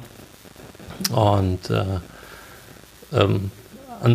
[1.12, 1.84] Und äh,
[3.13, 3.51] ähm,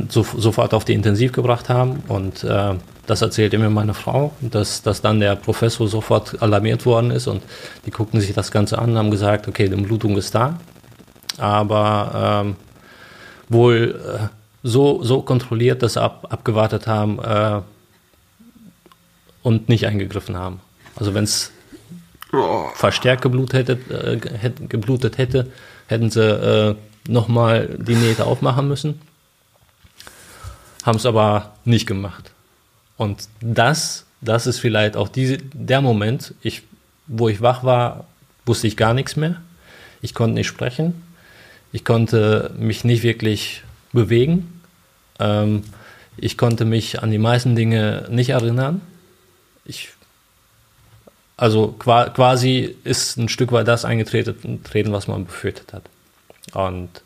[0.09, 2.03] so, sofort auf die Intensiv gebracht haben.
[2.09, 2.75] Und äh,
[3.07, 7.43] das erzählte mir meine Frau, dass, dass dann der Professor sofort alarmiert worden ist und
[7.85, 10.59] die guckten sich das Ganze an und haben gesagt, okay, die Blutung ist da,
[11.37, 12.57] aber ähm,
[13.51, 14.29] wohl äh,
[14.63, 17.61] so, so kontrolliert, dass sie ab, abgewartet haben äh,
[19.43, 20.61] und nicht eingegriffen haben.
[20.97, 21.51] Also wenn es
[22.75, 25.51] verstärkt geblutet hätte, äh, geblutet hätte,
[25.87, 26.75] hätten sie äh,
[27.09, 29.01] nochmal die Nähte aufmachen müssen.
[30.85, 32.33] Haben es aber nicht gemacht.
[32.97, 36.63] Und das, das ist vielleicht auch diese, der Moment, ich,
[37.07, 38.07] wo ich wach war,
[38.47, 39.41] wusste ich gar nichts mehr.
[40.03, 41.03] Ich konnte nicht sprechen.
[41.73, 44.61] Ich konnte mich nicht wirklich bewegen.
[45.19, 45.65] Ähm,
[46.17, 48.81] ich konnte mich an die meisten Dinge nicht erinnern.
[49.65, 49.91] Ich
[51.37, 55.83] also quasi ist ein Stück weit das eingetreten, was man befürchtet hat.
[56.53, 57.03] Und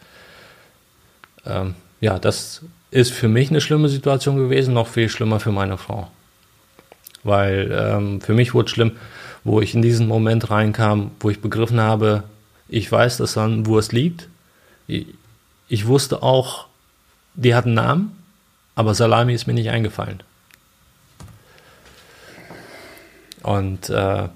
[1.47, 5.79] ähm, ja, das ist für mich eine schlimme Situation gewesen, noch viel schlimmer für meine
[5.79, 6.11] Frau.
[7.23, 8.93] Weil ähm, für mich wurde es schlimm,
[9.45, 12.25] wo ich in diesen Moment reinkam, wo ich begriffen habe,
[12.69, 14.29] ich weiß, dass dann Wurst liegt.
[14.87, 15.07] Ich,
[15.69, 16.67] ich wusste auch,
[17.35, 18.23] die hat einen Namen,
[18.75, 20.23] aber Salami ist mir nicht eingefallen.
[23.43, 24.29] Und äh,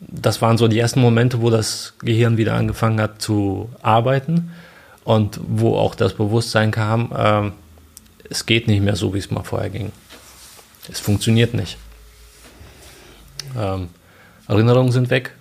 [0.00, 4.52] das waren so die ersten Momente, wo das Gehirn wieder angefangen hat zu arbeiten
[5.04, 7.50] und wo auch das Bewusstsein kam, äh,
[8.30, 9.92] es geht nicht mehr so, wie es mal vorher ging.
[10.90, 11.78] Es funktioniert nicht.
[13.56, 13.88] Ähm,
[14.46, 15.34] Erinnerungen sind weg.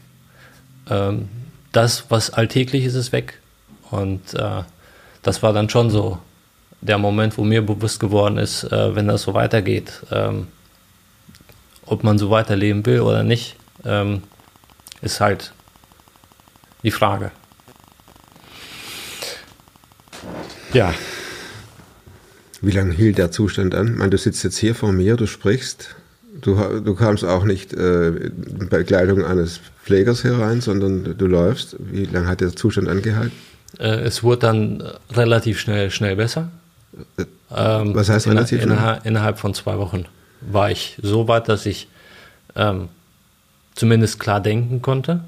[0.89, 1.29] Ähm,
[1.71, 3.39] das, was alltäglich ist, ist weg.
[3.91, 4.63] Und äh,
[5.21, 6.19] das war dann schon so
[6.81, 10.47] der Moment, wo mir bewusst geworden ist, äh, wenn das so weitergeht, ähm,
[11.87, 14.23] ob man so weiterleben will oder nicht, ähm,
[15.01, 15.53] ist halt
[16.83, 17.31] die Frage.
[20.73, 20.93] Ja,
[22.61, 23.87] Wie lange hielt der Zustand an?
[23.87, 25.95] Ich meine, du sitzt jetzt hier vor mir, du sprichst.
[26.41, 31.75] Du, du kamst auch nicht äh, in Begleitung eines Pflegers herein, sondern du läufst.
[31.79, 33.31] Wie lange hat der Zustand angehalten?
[33.79, 36.49] äh, es wurde dann äh, relativ schnell, schnell besser.
[37.55, 38.73] Ähm, Was heißt inner- relativ schnell?
[38.75, 40.05] innerhalb, innerhalb von zwei Wochen
[40.41, 41.87] war ich so weit, dass ich
[42.55, 42.89] ähm,
[43.75, 45.21] zumindest klar denken konnte.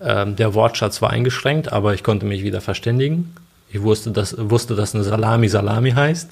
[0.00, 3.34] Ähm, der Wortschatz war eingeschränkt, aber ich konnte mich wieder verständigen.
[3.70, 6.30] Ich wusste, dass, wusste, dass eine Salami Salami heißt.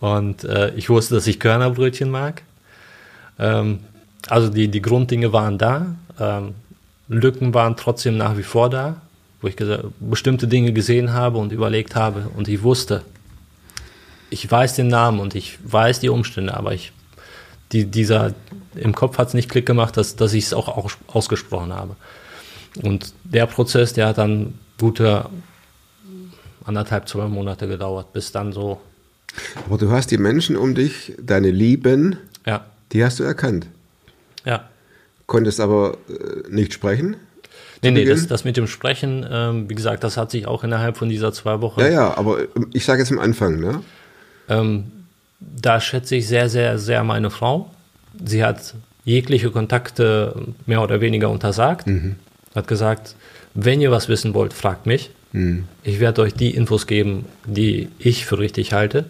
[0.00, 2.42] Und äh, ich wusste, dass ich Körnerbrötchen mag.
[3.38, 3.80] Ähm,
[4.28, 5.94] also die, die Grunddinge waren da.
[6.18, 6.54] Ähm,
[7.08, 8.96] Lücken waren trotzdem nach wie vor da,
[9.40, 9.56] wo ich
[10.00, 13.02] bestimmte Dinge gesehen habe und überlegt habe und ich wusste,
[14.36, 16.92] ich weiß den Namen und ich weiß die Umstände, aber ich,
[17.72, 18.34] die, dieser,
[18.74, 21.96] im Kopf hat es nicht Klick gemacht, dass, dass ich es auch aus, ausgesprochen habe.
[22.82, 25.24] Und der Prozess, der hat dann gute
[26.64, 28.78] anderthalb, zwei Monate gedauert, bis dann so,
[29.64, 33.66] Aber du hast die Menschen um dich, deine Lieben, ja, die hast du erkannt.
[34.44, 34.68] ja.
[35.26, 37.16] Konntest aber äh, nicht sprechen.
[37.82, 40.96] Nee, nee, das, das mit dem Sprechen, ähm, wie gesagt, das hat sich auch innerhalb
[40.96, 43.82] von dieser zwei Wochen Ja, ja, aber ähm, ich sage jetzt am Anfang, ne?
[44.48, 44.84] Ähm,
[45.40, 47.70] da schätze ich sehr, sehr, sehr meine Frau.
[48.24, 50.34] Sie hat jegliche Kontakte
[50.66, 51.86] mehr oder weniger untersagt.
[52.54, 53.14] Hat gesagt,
[53.54, 55.10] wenn ihr was wissen wollt, fragt mich.
[55.84, 59.04] Ich werde euch die Infos geben, die ich für richtig halte.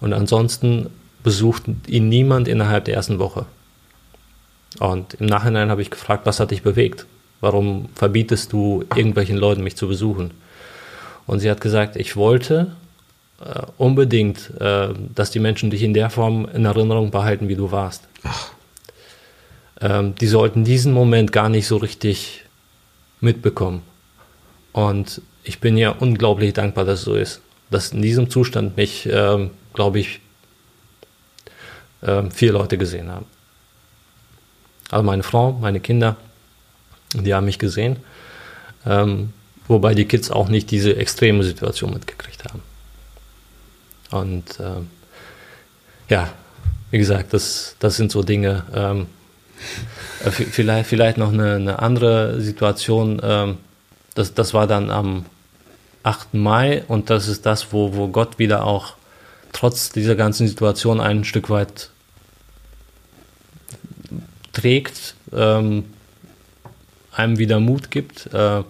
[0.00, 0.90] Und ansonsten
[1.22, 3.46] besucht ihn niemand innerhalb der ersten Woche.
[4.80, 7.06] Und im Nachhinein habe ich gefragt, was hat dich bewegt?
[7.40, 10.32] Warum verbietest du irgendwelchen Leuten, mich zu besuchen?
[11.26, 12.72] Und sie hat gesagt, ich wollte
[13.44, 17.70] äh, unbedingt, äh, dass die Menschen dich in der Form in Erinnerung behalten, wie du
[17.70, 18.06] warst.
[19.80, 22.44] Ähm, die sollten diesen Moment gar nicht so richtig
[23.20, 23.82] mitbekommen.
[24.72, 27.40] Und ich bin ja unglaublich dankbar, dass es so ist.
[27.70, 30.20] Dass in diesem Zustand mich, ähm, glaube ich,
[32.02, 33.26] ähm, vier Leute gesehen haben.
[34.90, 36.16] Also meine Frau, meine Kinder,
[37.14, 37.96] die haben mich gesehen.
[38.86, 39.32] Ähm,
[39.66, 42.62] wobei die Kids auch nicht diese extreme Situation mitgekriegt haben.
[44.12, 44.88] Und ähm,
[46.08, 46.30] ja,
[46.90, 48.64] wie gesagt, das, das sind so Dinge.
[48.74, 49.06] Ähm,
[50.24, 53.20] äh, vielleicht, vielleicht noch eine, eine andere Situation.
[53.22, 53.58] Ähm,
[54.14, 55.24] das, das war dann am
[56.02, 56.34] 8.
[56.34, 58.94] Mai und das ist das, wo, wo Gott wieder auch
[59.52, 61.90] trotz dieser ganzen Situation ein Stück weit
[64.52, 65.84] trägt, ähm,
[67.12, 68.32] einem wieder Mut gibt.
[68.32, 68.62] Äh,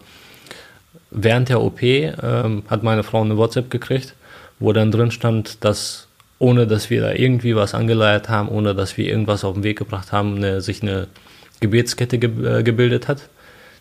[1.11, 4.15] während der OP ähm, hat meine Frau eine WhatsApp gekriegt,
[4.63, 8.97] wo dann drin stand, dass ohne dass wir da irgendwie was angeleiert haben, ohne dass
[8.97, 11.07] wir irgendwas auf den Weg gebracht haben, eine, sich eine
[11.61, 13.29] Gebetskette ge äh, gebildet hat,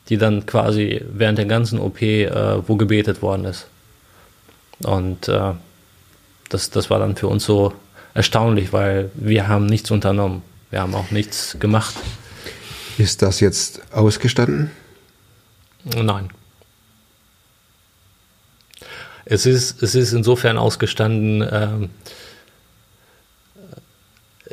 [0.09, 2.29] die dann quasi während der ganzen OP, äh,
[2.67, 3.67] wo gebetet worden ist.
[4.83, 5.53] Und äh,
[6.49, 7.73] das, das war dann für uns so
[8.13, 10.43] erstaunlich, weil wir haben nichts unternommen.
[10.69, 11.95] Wir haben auch nichts gemacht.
[12.97, 14.69] Ist das jetzt ausgestanden?
[15.95, 16.29] Nein.
[19.31, 21.89] Es ist, es ist insofern ausgestanden, ähm,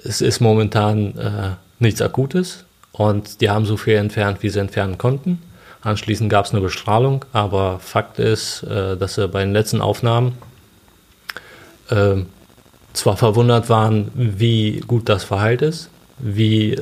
[0.04, 4.96] es ist momentan äh, nichts Akutes und die haben so viel entfernt, wie sie entfernen
[4.96, 5.42] konnten.
[5.80, 10.38] Anschließend gab es eine Bestrahlung, aber Fakt ist, äh, dass sie bei den letzten Aufnahmen
[11.90, 12.18] äh,
[12.92, 16.80] zwar verwundert waren, wie gut das verheilt ist, wie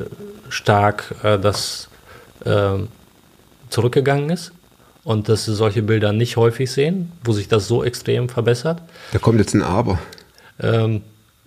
[0.50, 1.88] stark äh, das
[2.44, 2.74] äh,
[3.70, 4.52] zurückgegangen ist
[5.06, 8.82] und dass sie solche Bilder nicht häufig sehen, wo sich das so extrem verbessert.
[9.12, 10.00] Da kommt jetzt ein Aber.
[10.60, 11.02] Ähm,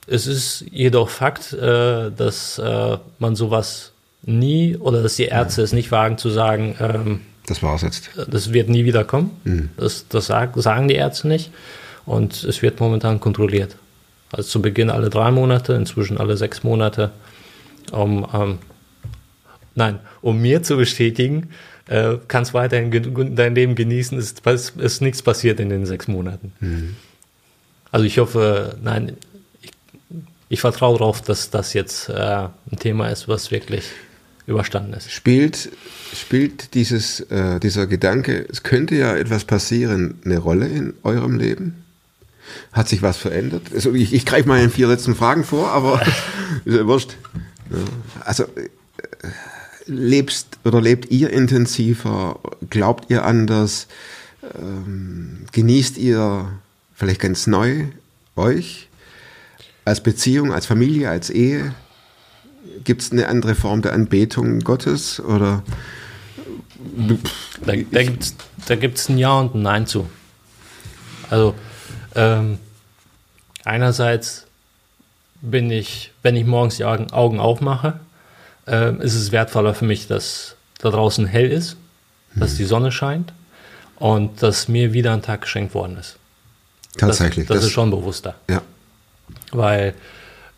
[0.08, 3.91] es ist jedoch Fakt, äh, dass äh, man sowas
[4.22, 8.10] nie oder dass die Ärzte es nicht wagen zu sagen, ähm, Das war's jetzt.
[8.30, 9.69] das wird nie wieder kommen.
[9.76, 11.52] Das, das sag, sagen die Ärzte nicht.
[12.06, 13.76] Und es wird momentan kontrolliert.
[14.32, 17.12] Also zu Beginn alle drei Monate, inzwischen alle sechs Monate,
[17.91, 18.58] um, ähm,
[19.76, 21.50] nein, um mir zu bestätigen,
[21.89, 26.95] äh, kannst weiterhin dein Leben genießen, ist, ist, nichts passiert in den sechs Monaten.
[27.91, 29.17] Also ich hoffe, nein,
[29.62, 29.71] ich,
[30.49, 33.86] ich vertraue darauf, dass das jetzt äh, ein Thema ist, was wirklich
[34.45, 35.12] überstanden ist.
[35.12, 35.69] Spielt,
[36.13, 41.86] spielt dieses, äh, dieser Gedanke, es könnte ja etwas passieren, eine Rolle in eurem Leben?
[42.71, 43.63] Hat sich was verändert?
[43.73, 46.02] Also ich, ich greife mal in vier letzten Fragen vor, aber
[46.65, 47.15] ist ja wurscht.
[47.71, 47.78] Ja.
[48.25, 48.69] Also äh,
[49.89, 52.39] lebst oder lebt ihr intensiver?
[52.69, 53.88] Glaubt ihr anders?
[54.58, 56.47] Ähm, genießt ihr
[56.93, 57.86] vielleicht ganz neu
[58.36, 58.88] euch
[59.86, 61.73] als Beziehung, als Familie, als Ehe?
[62.84, 65.63] Gibt es eine andere Form der Anbetung Gottes oder?
[67.65, 68.36] Da, da gibt es
[68.67, 70.10] da gibt's ein Ja und ein Nein zu.
[71.30, 71.56] Also
[72.15, 72.60] ähm,
[73.65, 74.45] einerseits
[75.41, 77.99] bin ich, wenn ich morgens die Augen, Augen aufmache,
[78.70, 81.78] äh, ist es wertvoller für mich, dass da draußen hell ist,
[82.36, 83.34] dass die Sonne scheint
[83.98, 86.18] und dass mir wieder ein Tag geschenkt worden ist.
[86.98, 87.48] Tatsächlich.
[87.48, 88.36] Das, das, ist schon bewusster.
[88.50, 88.62] Ja.
[89.52, 89.94] Weil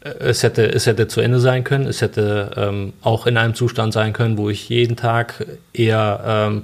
[0.02, 3.56] äh, es hätte, es hätte zu Ende sein können, es hätte ähm, auch in einem
[3.56, 6.64] Zustand sein können, wo ich jeden Tag eher ähm,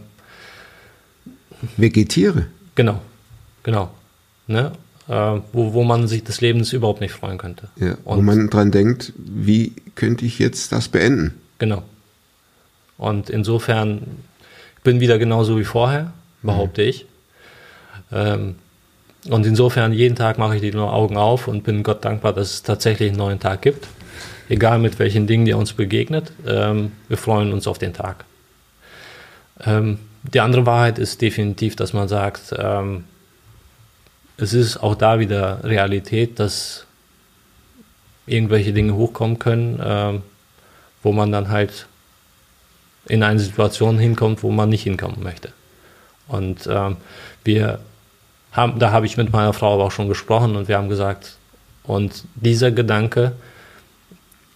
[1.76, 2.48] Vegetiere.
[2.76, 3.02] Genau,
[3.64, 3.92] genau.
[4.46, 4.72] Ne?
[5.08, 7.70] Äh, wo, wo man sich des Lebens überhaupt nicht freuen könnte.
[7.78, 11.34] Ja, wo Und- man dran denkt, wie könnte ich jetzt das beenden?
[11.60, 11.84] Genau.
[12.98, 14.02] Und insofern
[14.78, 17.06] ich bin wieder genauso wie vorher, behaupte ich.
[18.12, 18.56] Ähm,
[19.30, 22.64] und insofern jeden Tag mache ich die Augen auf und bin Gott dankbar, dass es
[22.64, 23.88] tatsächlich einen neuen Tag gibt.
[24.50, 28.24] Egal mit welchen Dingen, die uns begegnet, ähm, wir freuen uns auf den Tag.
[29.66, 30.00] Ähm,
[30.34, 33.04] die andere Wahrheit ist definitiv, dass man sagt, ähm,
[34.38, 36.86] es ist auch da wieder Realität, dass
[38.28, 40.22] irgendwelche Dinge hochkommen können, ähm,
[41.02, 41.88] wo man dann halt
[43.06, 45.54] in eine Situation hinkommt, wo man nicht hinkommen möchte.
[46.28, 46.98] Und ähm,
[47.44, 47.80] wir
[48.52, 51.38] haben, da habe ich mit meiner Frau aber auch schon gesprochen und wir haben gesagt,
[51.84, 53.32] und dieser Gedanke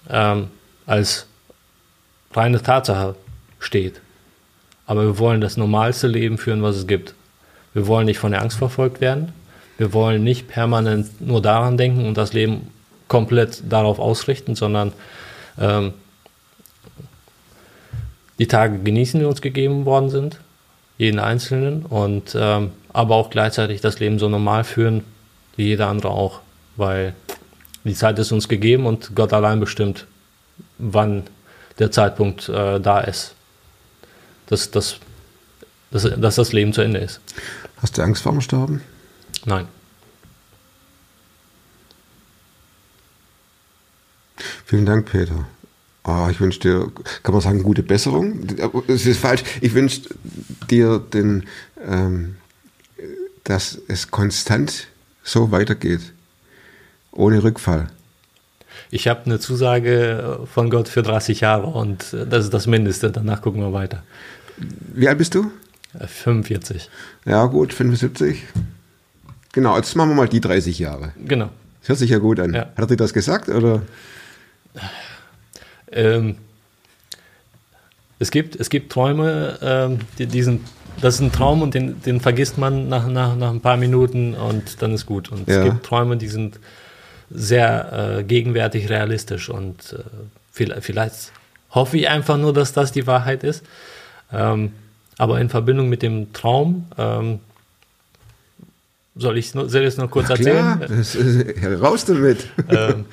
[0.10, 0.50] ähm,
[0.86, 1.28] als
[2.34, 3.16] reine Tatsache
[3.60, 4.02] steht.
[4.86, 7.14] Aber wir wollen das normalste Leben führen, was es gibt.
[7.74, 9.32] Wir wollen nicht von der Angst verfolgt werden.
[9.82, 12.68] Wir wollen nicht permanent nur daran denken und das Leben
[13.08, 14.94] komplett darauf ausrichten, sondern
[15.58, 15.94] ähm,
[18.38, 20.40] die Tage genießen, die uns gegeben worden sind,
[21.00, 25.04] jeden einzelnen, und ähm, aber auch gleichzeitig das Leben so normal führen
[25.56, 26.42] wie jeder andere auch,
[26.76, 27.16] weil
[27.84, 30.06] die Zeit ist uns gegeben und Gott allein bestimmt,
[30.78, 31.24] wann
[31.80, 33.34] der Zeitpunkt äh, da ist,
[34.46, 35.00] dass, dass,
[35.90, 37.20] dass, dass das Leben zu Ende ist.
[37.82, 38.84] Hast du Angst vorm Sterben?
[39.46, 39.68] Nein.
[44.66, 45.46] Vielen Dank, Peter.
[46.04, 48.48] Ah, ich wünsche dir, kann man sagen, gute Besserung?
[48.88, 49.44] Es ist falsch.
[49.62, 50.02] Ich wünsche
[50.70, 51.46] dir, den,
[51.86, 52.38] ähm,
[53.44, 54.88] dass es konstant
[55.24, 56.14] so weitergeht.
[57.12, 57.88] Ohne Rückfall.
[58.90, 63.12] Ich habe eine Zusage von Gott für 30 Jahre und das ist das Mindeste.
[63.12, 64.04] Danach gucken wir weiter.
[64.58, 65.52] Wie alt bist du?
[66.00, 66.90] Äh, 45.
[67.26, 68.44] Ja, gut, 75.
[69.54, 71.12] Genau, jetzt machen wir mal die 30 Jahre.
[71.26, 71.50] Genau.
[71.82, 72.54] Das hört sich ja gut an.
[72.54, 72.62] Ja.
[72.62, 73.50] Hat er dir das gesagt?
[73.50, 73.82] Oder?
[75.92, 76.36] Ähm,
[78.20, 80.62] es, gibt, es gibt Träume, ähm, die, die sind,
[81.02, 84.36] das ist ein Traum und den, den vergisst man nach, nach, nach ein paar Minuten
[84.36, 85.32] und dann ist gut.
[85.32, 85.58] Und Ja.
[85.58, 86.60] es gibt Träume, die sind
[87.30, 90.04] sehr äh, gegenwärtig realistisch und äh,
[90.52, 91.32] vielleicht, vielleicht
[91.72, 93.64] hoffe ich einfach nur, dass das die Wahrheit ist.
[94.32, 94.74] Ähm,
[95.18, 97.40] aber in Verbindung mit dem Traum, ähm,
[99.16, 100.78] soll ich soll es noch kurz erzählen?
[100.78, 102.48] Klar, das ist, ja, raus damit.
[102.70, 103.06] ähm,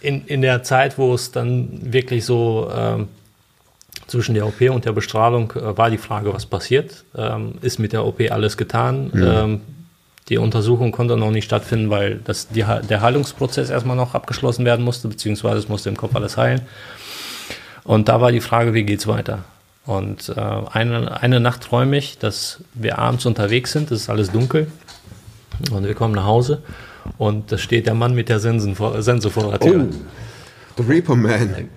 [0.00, 3.08] in, in der Zeit, wo es dann wirklich so ähm,
[4.06, 7.04] zwischen der OP und der Bestrahlung äh, war die Frage, was passiert.
[7.16, 9.12] Ähm, ist mit der OP alles getan?
[9.14, 9.60] Ähm,
[10.28, 14.84] die Untersuchung konnte noch nicht stattfinden, weil das, die, der Heilungsprozess erstmal noch abgeschlossen werden
[14.84, 16.62] musste, beziehungsweise es musste im Kopf alles heilen.
[17.84, 19.44] Und da war die Frage, wie geht's weiter?
[19.84, 24.30] Und äh, eine, eine Nacht träume ich, dass wir abends unterwegs sind, es ist alles
[24.30, 24.68] dunkel
[25.70, 26.62] und wir kommen nach Hause
[27.18, 29.88] und da steht der Mann mit der Sensen vor, Sense vor der Tür.
[29.90, 29.94] Oh,
[30.76, 31.68] The Reaper Man.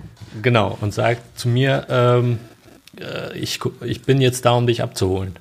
[0.42, 2.40] Genau, und sagt zu mir, ähm,
[3.00, 5.36] äh, ich, ich bin jetzt da, um dich abzuholen.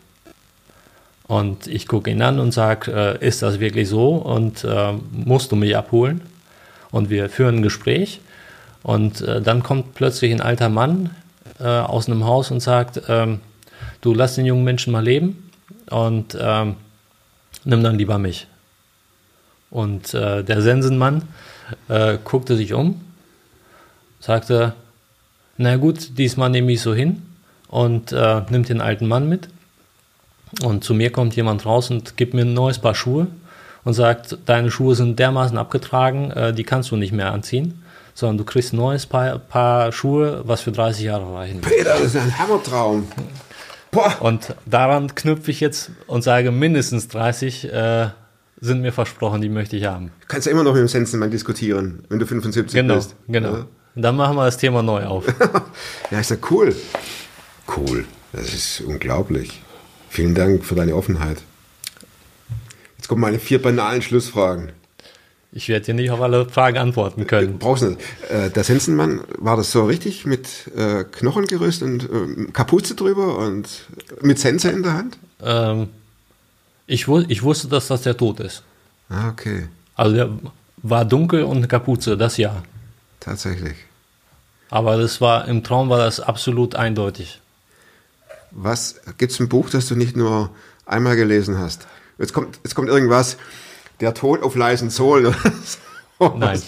[1.26, 4.10] Und ich gucke ihn an und sage, äh, ist das wirklich so?
[4.14, 6.20] Und äh, musst du mich abholen?
[6.90, 8.20] Und wir führen ein Gespräch.
[8.82, 11.10] Und äh, dann kommt plötzlich ein alter Mann
[11.58, 13.40] äh, aus einem Haus und sagt, ähm,
[14.02, 15.50] du lass den jungen Menschen mal leben
[15.90, 16.76] und ähm,
[17.65, 18.46] nimm dann lieber mich.
[19.71, 21.23] Und äh, der Sensenmann
[21.88, 23.00] äh, guckte sich um,
[24.21, 24.75] sagte,
[25.56, 27.23] na gut, diesmal nehme ich so hin
[27.69, 29.48] und äh, nimmt den alten Mann mit.
[30.62, 33.27] Und zu mir kommt jemand raus und gibt mir ein neues Paar Schuhe
[33.85, 37.83] und sagt, deine Schuhe sind dermaßen abgetragen, äh, die kannst du nicht mehr anziehen,
[38.15, 41.60] sondern du kriegst ein neues Paar, Paar Schuhe, was für 30 Jahre reichen.
[41.60, 43.08] Peter, das ist ein Hammertraum.
[43.94, 44.20] Boah.
[44.20, 48.08] Und daran knüpfe ich jetzt und sage mindestens 30 äh,
[48.60, 50.10] sind mir versprochen, die möchte ich haben.
[50.20, 53.14] Du kannst ja immer noch mit dem Sensenmann diskutieren, wenn du 75 Genau, bist.
[53.28, 53.52] genau.
[53.56, 53.66] Ja.
[53.96, 55.24] Dann machen wir das Thema neu auf.
[56.10, 56.74] Ja, ist ja cool.
[57.76, 58.04] Cool.
[58.32, 59.62] Das ist unglaublich.
[60.08, 61.38] Vielen Dank für deine Offenheit.
[62.96, 64.72] Jetzt kommen meine vier banalen Schlussfragen.
[65.57, 67.61] Ich werde dir nicht auf alle Fragen antworten können.
[67.61, 68.00] Brauchst du nicht.
[68.29, 73.69] Äh, der Sensenmann, war das so richtig mit äh, Knochengerüst und äh, Kapuze drüber und
[74.21, 75.17] mit Sense in der Hand?
[75.40, 75.90] Ähm,
[76.88, 78.65] ich, wu ich wusste, dass das der Tod ist.
[79.09, 79.69] Ah, okay.
[79.94, 80.31] Also der
[80.79, 82.65] war dunkel und eine Kapuze, das ja.
[83.21, 83.77] Tatsächlich.
[84.71, 87.40] Aber das war im Traum war das absolut eindeutig.
[88.50, 90.50] Was gibt's ein Buch, das du nicht nur
[90.85, 91.87] einmal gelesen hast?
[92.19, 93.37] Jetzt kommt, jetzt kommt irgendwas.
[94.00, 95.34] Der Tod auf leisen Sohlen.
[96.36, 96.60] Nein.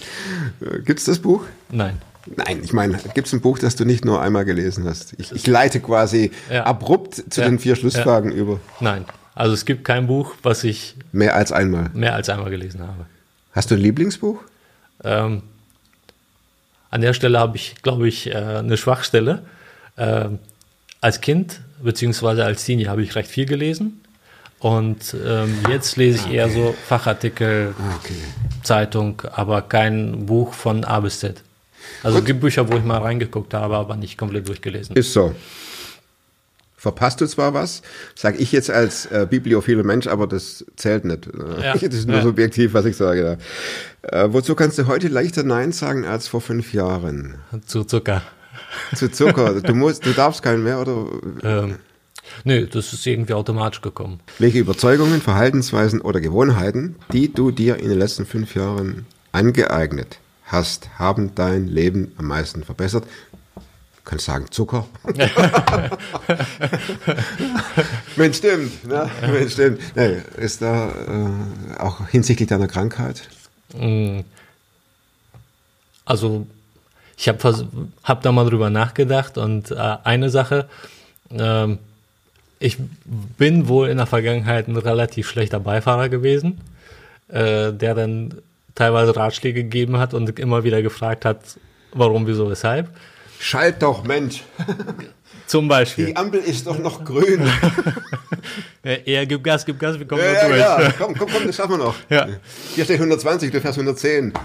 [0.60, 1.44] Äh, Gibt's das Buch?
[1.70, 2.00] Nein.
[2.36, 5.14] Nein, ich meine, gibt's ein Buch, das du nicht nur einmal gelesen hast?
[5.18, 6.64] Ich, ich leite quasi Ja.
[6.64, 7.48] abrupt zu Ja.
[7.48, 8.58] den vier Schlussfragen über.
[8.80, 9.04] Nein.
[9.36, 11.90] Also es gibt kein Buch, was ich Mehr als einmal.
[11.94, 13.06] mehr als einmal gelesen habe.
[13.52, 14.40] Hast du ein Lieblingsbuch?
[15.04, 15.42] Ähm,
[16.90, 19.42] an der Stelle habe ich, glaube ich, äh, eine Schwachstelle.
[19.96, 20.38] Ähm,
[21.00, 24.00] als Kind beziehungsweise als Teenie habe ich recht viel gelesen.
[24.58, 28.14] Und ähm, jetzt lese ich eher so Fachartikel, Ah, okay.
[28.62, 31.42] Zeitung, aber kein Buch von A bis Z.
[32.02, 34.96] Also es gibt Bücher, wo ich mal reingeguckt habe, aber nicht komplett durchgelesen.
[34.96, 35.34] Ist so.
[36.78, 37.82] Verpasst du zwar was,
[38.14, 41.26] sage ich jetzt als äh, bibliophiler Mensch, aber das zählt nicht.
[41.62, 41.72] Ja.
[41.74, 42.22] Das ist nur Ja.
[42.22, 43.38] subjektiv, was ich sage.
[44.02, 47.36] Äh, wozu kannst du heute leichter Nein sagen als vor fünf Jahren?
[47.66, 48.22] Zu Zucker.
[48.94, 49.60] Zu Zucker.
[49.60, 51.06] du musst, du darfst keinen mehr oder
[51.42, 51.76] Ähm,
[52.44, 54.20] nö, das ist irgendwie automatisch gekommen.
[54.38, 60.88] welche Überzeugungen, Verhaltensweisen oder Gewohnheiten, die du dir in den letzten fünf Jahren angeeignet hast,
[60.98, 63.04] haben dein Leben am meisten verbessert?
[63.54, 64.86] Du kannst sagen Zucker.
[68.16, 68.86] Mensch, stimmt.
[68.86, 69.10] Ne?
[69.22, 69.80] Mensch, stimmt.
[69.96, 73.28] Nee, ist da äh, auch hinsichtlich deiner Krankheit?
[73.74, 74.20] Mm.
[76.04, 76.46] Also,
[77.16, 77.66] ich habe
[78.04, 80.68] hab da mal drüber nachgedacht und äh, eine Sache,
[81.30, 81.78] ähm,
[82.58, 82.78] ich
[83.38, 86.60] bin wohl in der Vergangenheit ein relativ schlechter Beifahrer gewesen,
[87.28, 88.34] äh, der dann
[88.74, 91.40] teilweise Ratschläge gegeben hat und immer wieder gefragt hat,
[91.92, 92.88] warum, wieso, weshalb.
[93.38, 94.42] Schalt doch, Mensch.
[95.46, 96.06] Zum Beispiel.
[96.06, 97.48] Die Ampel ist doch noch grün.
[98.82, 100.58] Eher gib Gas, gib Gas, wir kommen ja, da durch.
[100.58, 100.92] ja, ja.
[100.98, 101.94] Komm, komm, komm, das schaffen wir noch.
[102.10, 102.26] Ja.
[102.74, 104.32] Hier steht 120, du fährst 110.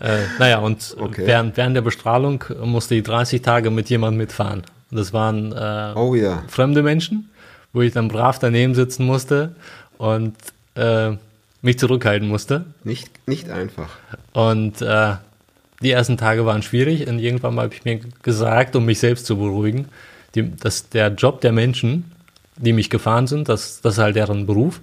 [0.00, 1.26] Äh, naja, und Okay.
[1.26, 4.62] während, während der Bestrahlung musste ich 30 Tage mit jemandem mitfahren.
[4.90, 6.42] Und Das waren äh, Oh ja.
[6.48, 7.30] fremde Menschen,
[7.72, 9.54] wo ich dann brav daneben sitzen musste
[9.98, 10.34] und
[10.74, 11.12] äh,
[11.62, 12.64] mich zurückhalten musste.
[12.84, 13.90] Nicht, nicht einfach.
[14.32, 15.14] Und äh,
[15.82, 19.36] die ersten Tage waren schwierig und irgendwann habe ich mir gesagt, um mich selbst zu
[19.36, 19.88] beruhigen,
[20.34, 22.12] die, dass der Job der Menschen,
[22.56, 24.80] die mich gefahren sind, das, das ist halt deren Beruf.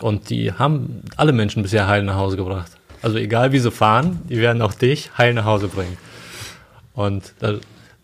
[0.00, 2.72] Und die haben alle Menschen bisher heil nach Hause gebracht.
[3.02, 5.96] Also egal wie sie fahren, die werden auch dich heil nach Hause bringen.
[6.94, 7.34] Und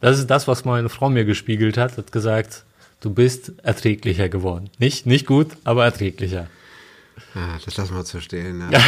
[0.03, 2.65] das, ist das, was meine Frau mir gespiegelt hat, hat gesagt,
[3.01, 4.69] du bist erträglicher geworden.
[4.79, 6.49] Nicht, nicht gut, aber erträglicher.
[7.35, 8.63] Ah, das lassen wir jetzt so stehen.
[8.71, 8.81] Ja.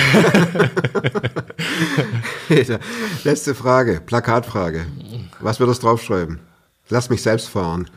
[3.25, 4.87] Letzte Frage, Plakatfrage.
[5.41, 6.41] Was würdest du draufschreiben?
[6.89, 7.89] Lass mich selbst fahren.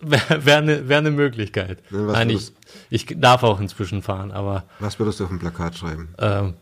[0.00, 1.78] Wäre wär eine wär ne Möglichkeit.
[1.90, 2.52] Ja, was Nein, ich,
[2.90, 6.08] ich darf auch inzwischen fahren, aber Was würdest du auf dem Plakat schreiben?
[6.18, 6.54] ähm,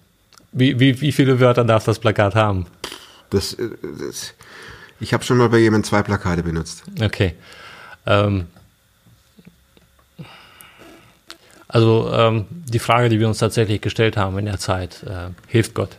[0.53, 2.67] wie, wie, wie viele Wörter darf das Plakat haben?
[3.31, 4.35] Das, äh, das,
[5.05, 6.83] ich habe schon mal bei jemandem zwei Plakate benutzt.
[7.01, 7.35] Okay.
[8.07, 8.47] Ähm,
[11.69, 15.75] also ähm, die Frage, die wir uns tatsächlich gestellt haben in der Zeit, äh, hilft
[15.75, 15.91] Gott?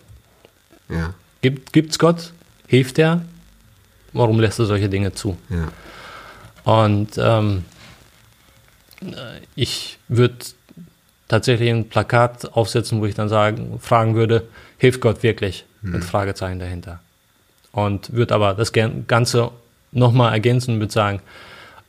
[0.90, 2.34] Ja, Gibt, gibt's Gott?
[2.68, 3.22] Hilft er?
[4.12, 5.38] Warum lässt er solche Dinge zu?
[5.50, 5.68] ja.
[6.64, 7.64] Und ähm,
[9.02, 10.38] äh, ich würde
[11.28, 14.48] tatsächlich ein Plakat aufsetzen, wo ich dann sagen, fragen würde,
[14.80, 15.66] hilft Gott wirklich?
[15.84, 17.00] Mit Fragezeichen dahinter.
[17.76, 19.52] Und würde aber das Gan- Ganze
[19.92, 21.20] nochmal ergänzen und würde sagen,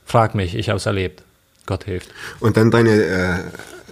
[0.04, 1.22] frag mich, ich habe es erlebt.
[1.64, 2.10] Gott hilft.
[2.40, 3.34] Und dann deine, äh,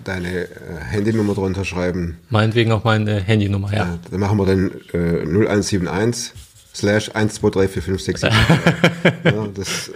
[0.02, 0.48] deine äh,
[0.90, 2.18] Handynummer drunter schreiben.
[2.30, 3.78] Meinetwegen auch meine Handynummer, ja.
[3.84, 6.32] Ja, dann machen wir dann äh, 0171
[6.74, 8.24] slash 1234567.
[9.24, 9.92] ja, das,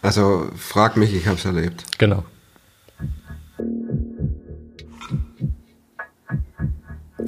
[0.00, 1.84] also frag mich, ich habe es erlebt.
[1.98, 2.24] Genau.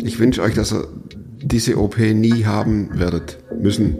[0.02, 0.86] Ich wünsche euch, dass ihr
[1.46, 3.96] diese OP nie haben werdet, müssen,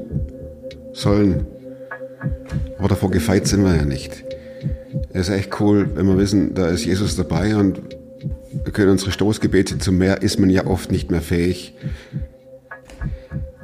[0.93, 1.47] sollen.
[2.79, 4.25] Aber davor gefeit sind wir ja nicht.
[5.13, 7.81] Es ist echt cool, wenn wir wissen, da ist Jesus dabei und
[8.65, 11.75] wir können unsere Stoßgebete zum Meer, ist man ja oft nicht mehr fähig,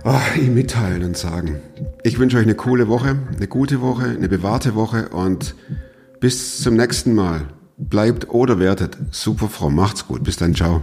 [0.05, 1.61] oh, ihm mitteilen und sagen.
[2.05, 5.55] Ich wünsche euch eine coole Woche, eine gute Woche, eine bewahrte Woche und
[6.21, 7.49] bis zum nächsten Mal.
[7.79, 8.97] bleibt oder wertet.
[9.11, 10.23] Super, Frau, macht's gut.
[10.23, 10.83] Bis dann, ciao.